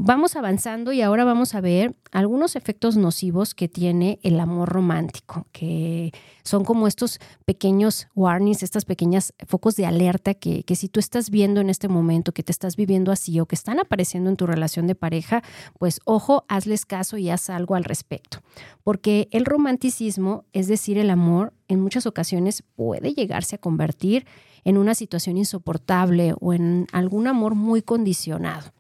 [0.01, 5.49] Vamos avanzando y ahora vamos a ver algunos efectos nocivos que tiene el amor romántico,
[5.51, 6.13] que
[6.45, 11.31] son como estos pequeños warnings, estas pequeñas focos de alerta que, que, si tú estás
[11.31, 14.47] viendo en este momento, que te estás viviendo así o que están apareciendo en tu
[14.47, 15.43] relación de pareja,
[15.81, 18.39] pues ojo, hazles caso y haz algo al respecto.
[18.85, 24.27] Porque el romanticismo, es decir, el amor, en muchas ocasiones puede llegarse a convertir
[24.63, 28.78] en una situación insoportable o en algún amor muy condicionado.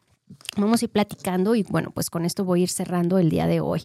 [0.57, 3.46] Vamos a ir platicando y bueno, pues con esto voy a ir cerrando el día
[3.46, 3.84] de hoy.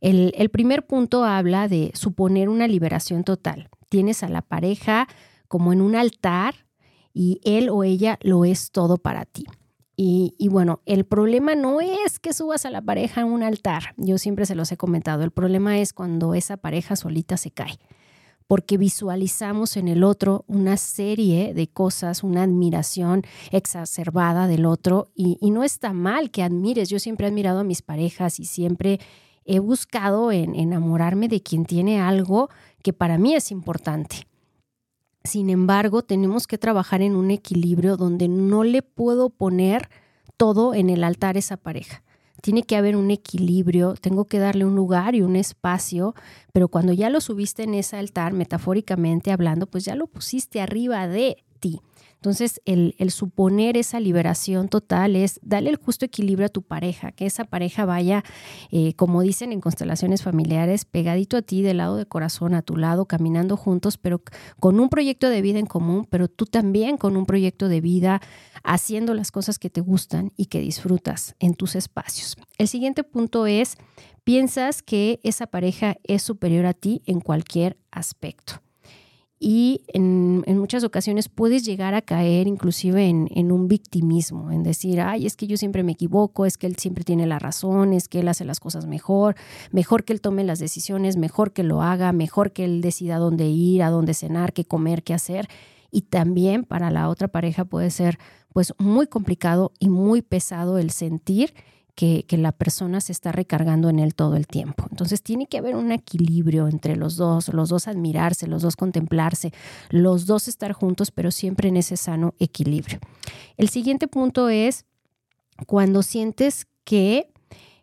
[0.00, 3.70] El, primer punto habla de suponer una liberación total.
[3.88, 5.08] Tienes a la pareja
[5.48, 6.66] como en un altar
[7.14, 9.44] y él o ella lo es todo para ti.
[9.96, 13.94] Y, y, bueno, el problema no es que subas a la pareja a un altar,
[13.96, 17.78] yo siempre se los he comentado, el problema es cuando esa pareja solita se cae
[18.46, 25.38] porque visualizamos en el otro una serie de cosas, una admiración exacerbada del otro y,
[25.50, 26.88] no está mal que admires.
[26.88, 29.00] Yo siempre he admirado a mis parejas y siempre
[29.44, 32.50] he buscado en enamorarme de quien tiene algo
[32.82, 34.26] que para mí es importante.
[35.22, 39.88] Sin embargo, tenemos que trabajar en un equilibrio donde no le puedo poner
[40.36, 42.02] todo en el altar a esa pareja
[42.44, 46.14] tiene que haber un equilibrio, tengo que darle un lugar y un espacio,
[46.52, 51.08] pero cuando ya lo subiste en ese altar, metafóricamente hablando, pues ya lo pusiste arriba
[51.08, 51.80] de ti.
[52.24, 57.26] Entonces, el, suponer esa liberación total es darle el justo equilibrio a tu pareja, que
[57.26, 58.24] esa pareja vaya,
[58.70, 62.78] eh, como dicen en constelaciones familiares, pegadito a ti, del lado de corazón, a tu
[62.78, 64.22] lado, caminando juntos, pero
[64.58, 68.22] con un proyecto de vida en común, pero tú también con un proyecto de vida,
[68.62, 72.38] haciendo las cosas que te gustan y que disfrutas en tus espacios.
[72.56, 73.76] El siguiente punto es,
[74.24, 78.63] piensas que esa pareja es superior a ti en cualquier aspecto
[79.40, 85.26] y en, muchas ocasiones puedes llegar a caer inclusive en, un victimismo, en decir, ay,
[85.26, 88.20] es que yo siempre me equivoco, es que él siempre tiene la razón, es que
[88.20, 89.34] él hace las cosas mejor,
[89.70, 93.46] mejor que él tome las decisiones, mejor que lo haga, mejor que él decida dónde
[93.48, 95.48] ir, a dónde cenar, qué comer, qué hacer.
[95.90, 98.18] Y también para la otra pareja puede ser
[98.52, 101.54] pues muy complicado y muy pesado el sentir
[101.94, 104.86] que, la persona se está recargando en él todo el tiempo.
[104.90, 109.52] Entonces tiene que haber un equilibrio entre los dos, los dos admirarse, los dos contemplarse,
[109.90, 112.98] los dos estar juntos, pero siempre en ese sano equilibrio.
[113.56, 114.84] El siguiente punto es
[115.66, 117.32] cuando sientes que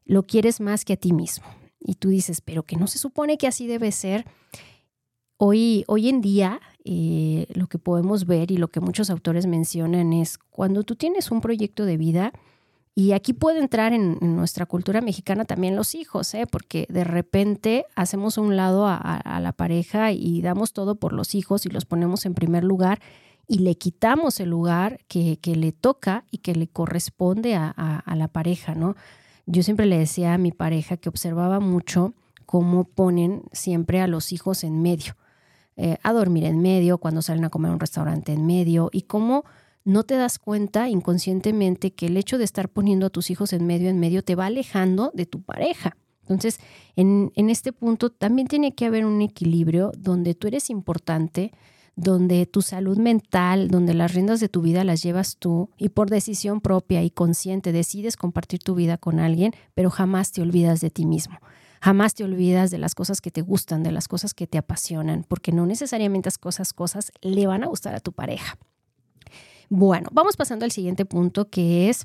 [0.05, 1.45] lo quieres más que a ti mismo
[1.79, 4.25] y tú dices, pero que no se supone que así debe ser.
[5.37, 10.13] Hoy, hoy en día eh, lo que podemos ver y lo que muchos autores mencionan
[10.13, 12.33] es cuando tú tienes un proyecto de vida,
[12.93, 16.45] y aquí puede entrar en, nuestra cultura mexicana también los hijos, ¿eh?
[16.45, 21.33] porque de repente hacemos a un lado a, la pareja y damos todo por los
[21.33, 22.99] hijos y los ponemos en primer lugar
[23.47, 28.75] y le quitamos el lugar que, le toca y que le corresponde a, la pareja,
[28.75, 28.95] ¿no?
[29.45, 32.13] Yo siempre le decía a mi pareja que observaba mucho
[32.45, 35.15] cómo ponen siempre a los hijos en medio,
[35.77, 39.03] eh, a dormir en medio, cuando salen a comer a un restaurante en medio y
[39.03, 39.45] cómo
[39.83, 43.65] no te das cuenta inconscientemente que el hecho de estar poniendo a tus hijos en
[43.65, 45.97] medio en medio te va alejando de tu pareja.
[46.21, 46.59] Entonces,
[46.95, 51.51] en, este punto también tiene que haber un equilibrio donde tú eres importante,
[51.95, 56.09] donde tu salud mental, donde las riendas de tu vida las llevas tú y por
[56.09, 60.89] decisión propia y consciente decides compartir tu vida con alguien, pero jamás te olvidas de
[60.89, 61.37] ti mismo.
[61.81, 65.25] Jamás te olvidas de las cosas que te gustan, de las cosas que te apasionan,
[65.27, 68.57] porque no necesariamente las cosas, cosas le van a gustar a tu pareja.
[69.73, 72.03] Bueno, vamos pasando al siguiente punto que es,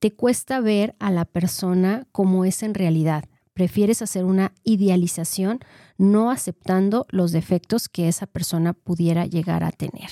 [0.00, 3.22] te cuesta ver a la persona como es en realidad.
[3.52, 5.60] Prefieres hacer una idealización
[5.96, 10.10] no aceptando los defectos que esa persona pudiera llegar a tener.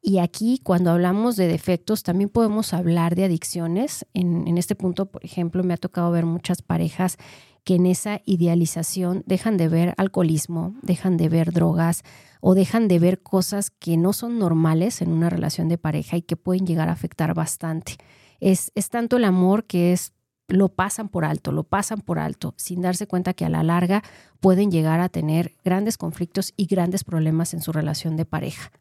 [0.00, 4.06] Y aquí, cuando hablamos de defectos, también podemos hablar de adicciones.
[4.14, 7.18] En, en, este punto, por ejemplo, me ha tocado ver muchas parejas
[7.64, 12.02] que en esa idealización dejan de ver alcoholismo, dejan de ver drogas
[12.40, 16.22] o dejan de ver cosas que no son normales en una relación de pareja y
[16.22, 17.96] que pueden llegar a afectar bastante.
[18.40, 20.12] Es, es tanto el amor que es
[20.52, 24.02] lo pasan por alto, lo pasan por alto, sin darse cuenta que a la larga
[24.40, 28.72] pueden llegar a tener grandes conflictos y grandes problemas en su relación de pareja.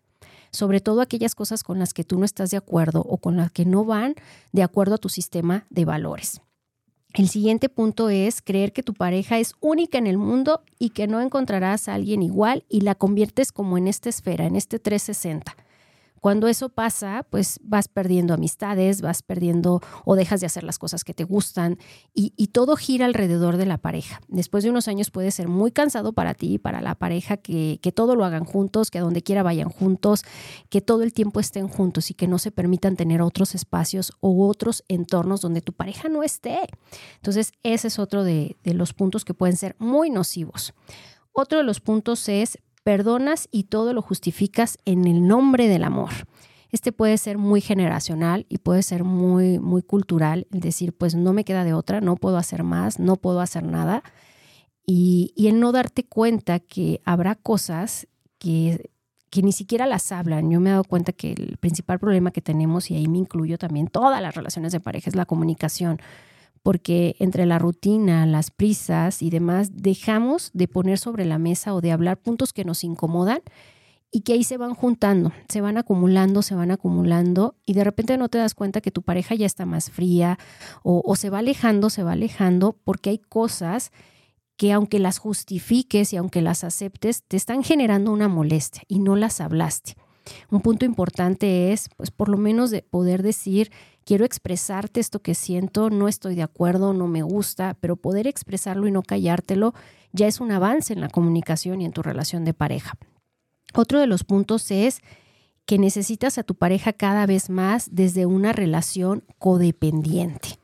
[0.52, 3.52] Sobre todo aquellas cosas con las que tú no estás de acuerdo o con las
[3.52, 4.16] que no van
[4.52, 6.42] de acuerdo a tu sistema de valores.
[7.14, 11.08] El siguiente punto es creer que tu pareja es única en el mundo y que
[11.08, 15.56] no encontrarás a alguien igual y la conviertes como en esta esfera, en este 360.
[16.22, 21.04] Cuando eso pasa, pues vas perdiendo amistades, vas perdiendo o dejas de hacer las cosas
[21.04, 21.78] que te gustan
[22.14, 24.22] y, todo gira alrededor de la pareja.
[24.28, 27.80] Después de unos años puede ser muy cansado para ti y para la pareja que,
[27.82, 30.24] que todo lo hagan juntos, que a donde quiera vayan juntos,
[30.70, 34.48] que todo el tiempo estén juntos y que no se permitan tener otros espacios o
[34.48, 36.60] otros entornos donde tu pareja no esté.
[37.18, 40.74] Entonces, ese es otro de, de los puntos que pueden ser muy nocivos.
[41.32, 46.12] Otro de los puntos es perdonas y todo lo justificas en el nombre del amor.
[46.72, 51.34] Este puede ser muy generacional y puede ser muy, muy cultural, el decir, pues no
[51.34, 54.04] me queda de otra, no puedo hacer más, no puedo hacer nada.
[54.86, 58.08] Y, y el no darte cuenta que habrá cosas
[58.38, 58.92] que,
[59.30, 60.52] que ni siquiera las hablan.
[60.52, 63.58] Yo me he dado cuenta que el principal problema que tenemos, y ahí me incluyo
[63.58, 66.00] también, todas las relaciones de pareja, es la comunicación
[66.64, 71.82] porque entre la rutina, las prisas y demás, dejamos de poner sobre la mesa o
[71.82, 73.42] de hablar puntos que nos incomodan
[74.12, 78.18] y que ahí se van juntando, se van acumulando, se van acumulando y de repente
[78.18, 80.40] no te das cuenta que tu pareja ya está más fría
[80.84, 83.92] o, o se va alejando, se va alejando porque hay cosas
[84.58, 89.16] que aunque las justifiques y aunque las aceptes, te están generando una molestia y no
[89.16, 89.96] las hablaste.
[90.52, 93.72] Un punto importante es, pues, por lo menos de poder decir,
[94.06, 98.88] quiero expresarte esto que siento, no estoy de acuerdo, no me gusta, pero poder expresarlo
[98.88, 99.74] y no callártelo
[100.12, 102.94] ya es un avance en la comunicación y en tu relación de pareja.
[103.74, 105.02] Otro de los puntos es
[105.66, 110.58] que necesitas a tu pareja cada vez más desde una relación codependiente.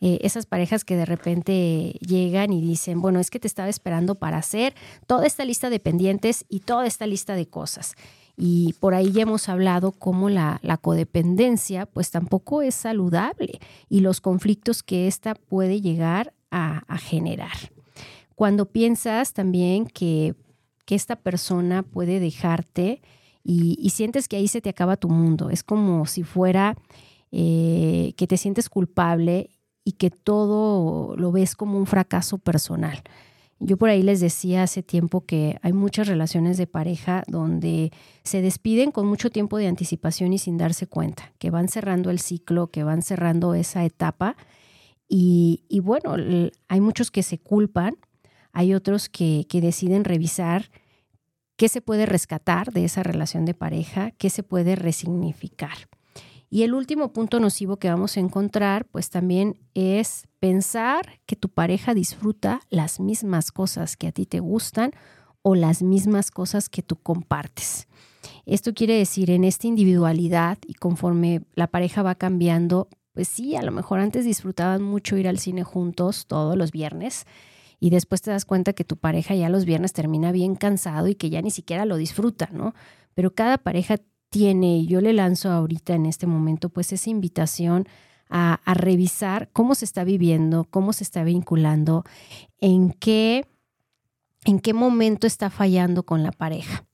[0.00, 4.14] Eh, esas parejas que de repente llegan y dicen, bueno, es que te estaba esperando
[4.14, 4.74] para hacer
[5.06, 7.94] toda esta lista de pendientes y toda esta lista de cosas.
[8.40, 13.58] Y por ahí ya hemos hablado cómo la, codependencia pues tampoco es saludable
[13.88, 17.72] y los conflictos que ésta puede llegar a, generar.
[18.36, 20.36] Cuando piensas también que,
[20.86, 23.02] esta persona puede dejarte
[23.42, 26.76] y, sientes que ahí se te acaba tu mundo, es como si fuera
[27.32, 29.50] eh, que te sientes culpable
[29.82, 33.02] y que todo lo ves como un fracaso personal.
[33.60, 37.92] Yo por ahí les decía hace tiempo que hay muchas relaciones de pareja donde
[38.22, 42.20] se despiden con mucho tiempo de anticipación y sin darse cuenta, que van cerrando el
[42.20, 44.36] ciclo, que van cerrando esa etapa.
[45.08, 46.14] Y, bueno,
[46.68, 47.96] hay muchos que se culpan,
[48.52, 50.70] hay otros que, que deciden revisar
[51.56, 55.88] qué se puede rescatar de esa relación de pareja, qué se puede resignificar.
[56.50, 61.48] Y el último punto nocivo que vamos a encontrar, pues también es pensar que tu
[61.50, 64.92] pareja disfruta las mismas cosas que a ti te gustan
[65.42, 67.86] o las mismas cosas que tú compartes.
[68.46, 73.62] Esto quiere decir en esta individualidad y conforme la pareja va cambiando, pues sí, a
[73.62, 77.26] lo mejor antes disfrutaban mucho ir al cine juntos todos los viernes
[77.78, 81.14] y después te das cuenta que tu pareja ya los viernes termina bien cansado y
[81.14, 82.74] que ya ni siquiera lo disfruta, ¿no?
[83.14, 83.96] Pero cada pareja
[84.30, 87.86] tiene, yo le lanzo ahorita en este momento, pues esa invitación
[88.30, 92.04] a, revisar cómo se está viviendo, cómo se está vinculando,
[92.60, 93.46] en qué,
[94.44, 96.84] en qué momento está fallando con la pareja.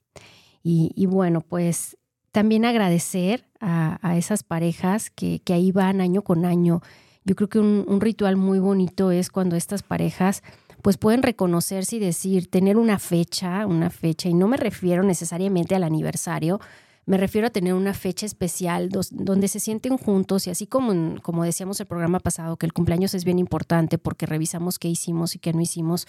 [0.66, 1.99] Y, bueno, pues
[2.32, 6.80] también agradecer a, esas parejas que, ahí van año con año.
[7.24, 10.43] Yo creo que un, un ritual muy bonito es cuando estas parejas
[10.80, 15.74] pues pueden reconocerse y decir, tener una fecha, una fecha, y no me refiero necesariamente
[15.74, 16.61] al aniversario,
[17.07, 21.44] me refiero a tener una fecha especial donde se sienten juntos y así como, como
[21.44, 25.38] decíamos el programa pasado, que el cumpleaños es bien importante porque revisamos qué hicimos y
[25.38, 26.07] qué no hicimos.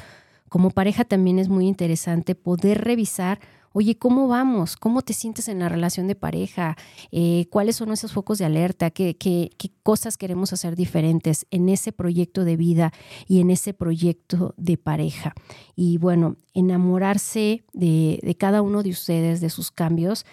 [0.47, 3.39] Como pareja también es muy interesante poder revisar,
[3.73, 4.77] oye, ¿cómo vamos?
[4.77, 6.77] ¿Cómo te sientes en la relación de pareja?
[7.11, 8.89] Eh, ¿Cuáles son esos focos de alerta?
[8.89, 12.93] ¿Qué, ¿Qué, qué, cosas queremos hacer diferentes en ese proyecto de vida
[13.27, 15.33] y en ese proyecto de pareja?
[15.75, 20.25] Y bueno, enamorarse de, de cada uno de ustedes, de sus cambios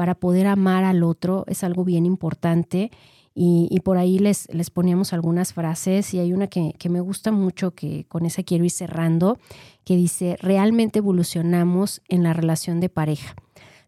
[0.00, 2.90] para poder amar al otro es algo bien importante.
[3.34, 7.32] Y, por ahí les, les poníamos algunas frases y hay una que, que me gusta
[7.32, 9.36] mucho, que con esa quiero ir cerrando,
[9.84, 13.34] que dice, realmente evolucionamos en la relación de pareja.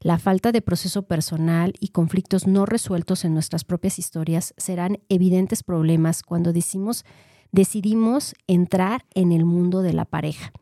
[0.02, 5.62] La falta de proceso personal y conflictos no resueltos en nuestras propias historias serán evidentes
[5.62, 7.06] problemas cuando decimos,
[7.52, 10.52] decidimos entrar en el mundo de la pareja.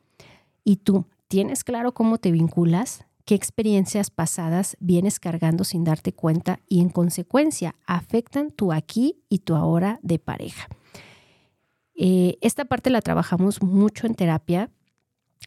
[0.62, 3.04] ¿Y tú tienes claro cómo te vinculas?
[3.30, 9.38] Qué experiencias pasadas vienes cargando sin darte cuenta y en consecuencia afectan tu aquí y
[9.38, 10.66] tu ahora de pareja.
[11.94, 14.68] Eh, esta parte la trabajamos mucho en terapia,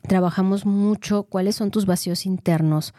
[0.07, 2.93] trabajamos mucho cuáles son tus vacíos internos,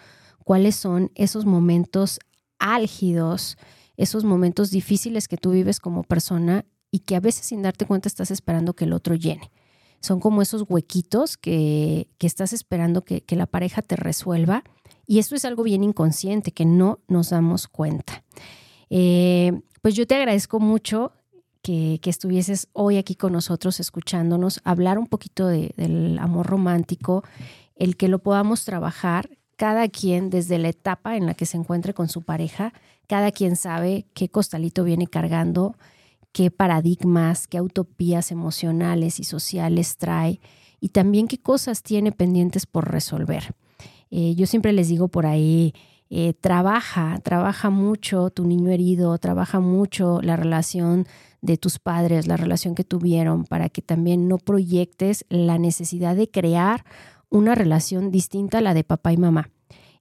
[0.45, 2.21] cuáles son esos momentos
[2.59, 3.57] álgidos,
[3.97, 8.07] esos momentos difíciles que tú vives como persona y que a veces sin darte cuenta
[8.07, 9.51] estás esperando que el otro llene
[10.05, 14.63] son como esos huequitos que, estás esperando que, la pareja te resuelva.
[15.07, 18.23] Y esto es algo bien inconsciente, que no nos damos cuenta.
[18.91, 21.13] Eh, pues yo te agradezco mucho
[21.63, 27.25] que, estuvieses hoy aquí con nosotros, escuchándonos, hablar un poquito del amor romántico,
[27.75, 31.95] el que lo podamos trabajar cada quien desde la etapa en la que se encuentre
[31.95, 32.75] con su pareja,
[33.07, 35.77] cada quien sabe qué costalito viene cargando,
[36.35, 40.41] qué paradigmas, qué utopías emocionales y sociales trae
[40.81, 43.55] y también qué cosas tiene pendientes por resolver.
[44.11, 45.73] Eh, yo siempre les digo por ahí,
[46.11, 51.07] eh, trabaja, trabaja mucho tu niño herido, trabaja mucho la relación
[51.41, 56.29] de tus padres, la relación que tuvieron, para que también no proyectes la necesidad de
[56.29, 56.85] crear
[57.31, 59.51] una relación distinta a la de papá y mamá.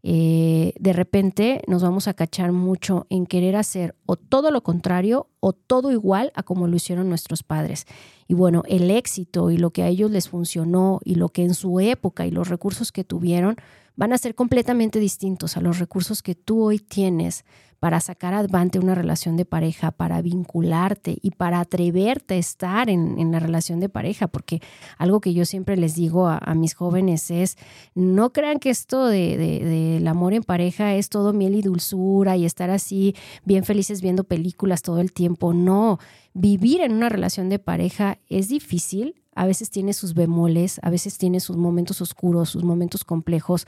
[0.05, 5.29] Eh, de repente nos vamos a cachar mucho en querer hacer o todo lo contrario
[5.39, 7.87] o todo igual a como lo hicieron nuestros padres.
[8.27, 11.53] Y bueno, el éxito y lo que a ellos les funcionó y lo que en
[11.53, 13.55] su época y los recursos que tuvieron
[13.95, 17.45] van a ser completamente distintos a los recursos que tú hoy tienes
[17.83, 23.29] para sacar adelante una relación de pareja, para vincularte y para atreverte a estar en,
[23.29, 24.61] la relación de pareja, porque
[24.97, 27.57] algo que yo siempre les digo a, mis jóvenes es,
[27.93, 32.45] no crean que esto del de, amor en pareja es todo miel y dulzura y
[32.45, 35.99] estar así bien felices viendo películas todo el tiempo, no,
[36.33, 41.17] vivir en una relación de pareja es difícil, a veces tiene sus bemoles, a veces
[41.17, 43.67] tiene sus momentos oscuros, sus momentos complejos,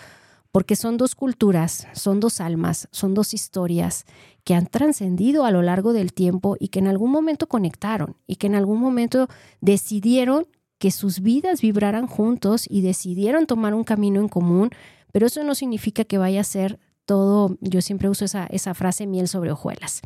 [0.55, 4.05] porque son dos culturas, son dos almas, son dos historias
[4.45, 8.37] que han trascendido a lo largo del tiempo y que en algún momento conectaron y
[8.37, 9.27] que en algún momento
[9.59, 10.47] decidieron
[10.77, 14.69] que sus vidas vibraran juntos y decidieron tomar un camino en común,
[15.11, 19.07] pero eso no significa que vaya a ser todo, yo siempre uso esa, esa, frase
[19.07, 20.03] miel sobre hojuelas.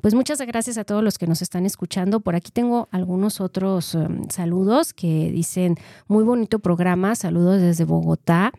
[0.00, 2.20] Pues muchas gracias a todos los que nos están escuchando.
[2.20, 5.76] Por aquí tengo algunos otros um, saludos que dicen,
[6.08, 8.50] muy bonito programa, saludos desde Bogotá.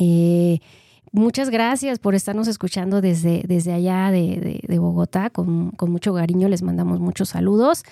[0.00, 0.60] Eh,
[1.12, 5.30] muchas gracias por estarnos escuchando desde, desde allá de, Bogotá.
[5.30, 7.84] Con, mucho cariño les mandamos muchos saludos.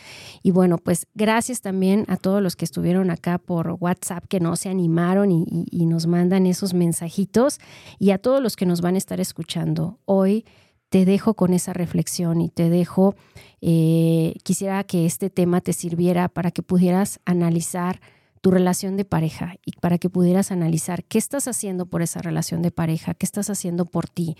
[0.43, 4.57] Y bueno, pues gracias también a todos los que estuvieron acá por WhatsApp, que no
[4.57, 7.59] se animaron y, nos mandan esos mensajitos.
[7.99, 10.45] Y a todos los que nos van a estar escuchando hoy.
[10.89, 13.15] Te dejo con esa reflexión y te dejo,
[13.63, 17.99] eh, quisiera que este tema te sirviera para que pudieras analizar
[18.43, 22.61] tu relación de pareja y para que pudieras analizar qué estás haciendo por esa relación
[22.61, 24.37] de pareja, qué estás haciendo por ti,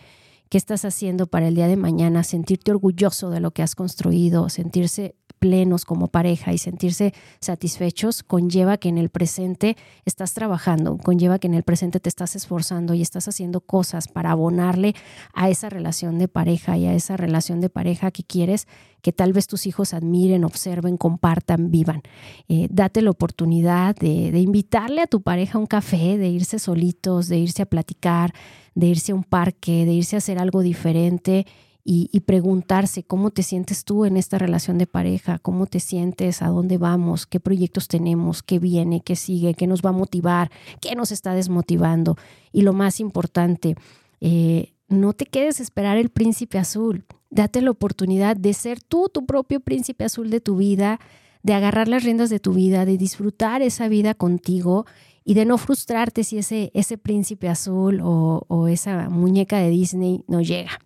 [0.51, 4.49] qué estás haciendo para el día de mañana, sentirte orgulloso de lo que has construido,
[4.49, 11.41] sentirse plenos como pareja y sentirse satisfechos conlleva que en el presente estás trabajando, conlleva
[11.41, 14.95] que en el presente te estás esforzando y estás haciendo cosas para abonarle
[15.35, 18.69] a esa relación de pareja y a esa relación de pareja que quieres
[19.01, 22.03] que tal vez tus hijos admiren, observen, compartan, vivan.
[22.49, 26.61] Eh, date la oportunidad de, de invitarle a tu pareja a un café, de irse
[26.61, 28.33] solitos, de irse a platicar,
[28.77, 31.47] de irse a un parque, de irse a hacer algo diferente
[31.85, 36.49] y, preguntarse cómo te sientes tú en esta relación de pareja, cómo te sientes, a
[36.49, 40.95] dónde vamos, qué proyectos tenemos, qué viene, qué sigue, qué nos va a motivar, qué
[40.95, 42.17] nos está desmotivando.
[42.53, 43.75] Y lo más importante,
[44.21, 47.05] eh, no te quedes esperar el príncipe azul.
[47.31, 51.01] Date la oportunidad de ser tú tu propio príncipe azul de tu vida,
[51.43, 54.87] de agarrar las riendas de tu vida, de disfrutar esa vida contigo
[55.25, 60.43] y de no frustrarte si ese, ese príncipe azul o esa muñeca de Disney no
[60.43, 60.79] llega.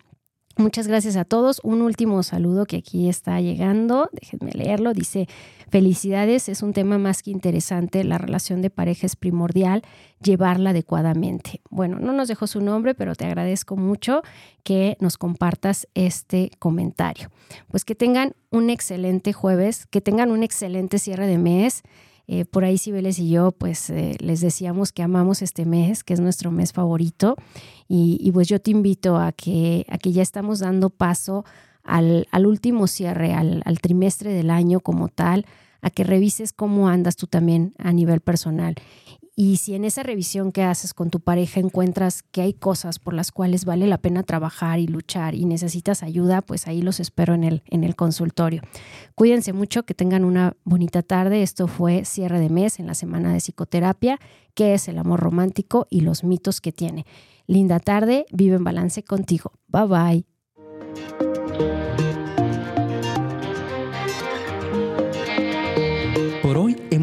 [0.58, 1.60] Muchas gracias a todos.
[1.64, 4.08] Un último saludo que aquí está llegando.
[4.12, 4.94] Déjenme leerlo.
[4.94, 5.28] Dice,
[5.68, 8.02] felicidades, es un tema más que interesante.
[8.04, 9.82] La relación de pareja es primordial,
[10.22, 11.60] llevarla adecuadamente.
[11.68, 14.22] Bueno, no nos dejó su nombre, pero te agradezco mucho
[14.62, 17.28] que nos compartas este comentario.
[17.68, 21.82] Pues que tengan un excelente jueves, que tengan un excelente cierre de mes.
[22.28, 26.14] Eh, por ahí Cibeles y yo pues eh, les decíamos que amamos este mes, que
[26.14, 27.36] es nuestro mes favorito.
[27.88, 31.44] Y, pues yo te invito a que, ya estamos dando paso
[31.84, 35.46] al, último cierre, al trimestre del año como tal,
[35.82, 38.74] a que revises cómo andas tú también a nivel personal
[39.38, 43.12] y si en esa revisión que haces con tu pareja encuentras que hay cosas por
[43.12, 47.34] las cuales vale la pena trabajar y luchar y necesitas ayuda, pues ahí los espero
[47.34, 48.62] en el, en el consultorio.
[49.14, 51.42] Cuídense mucho, que tengan una bonita tarde.
[51.42, 54.18] Esto fue cierre de mes en la semana de psicoterapia,
[54.54, 57.04] que es el amor romántico y los mitos que tiene.
[57.46, 59.52] Linda tarde, vive en balance contigo.
[59.68, 60.24] Bye
[61.94, 62.05] bye.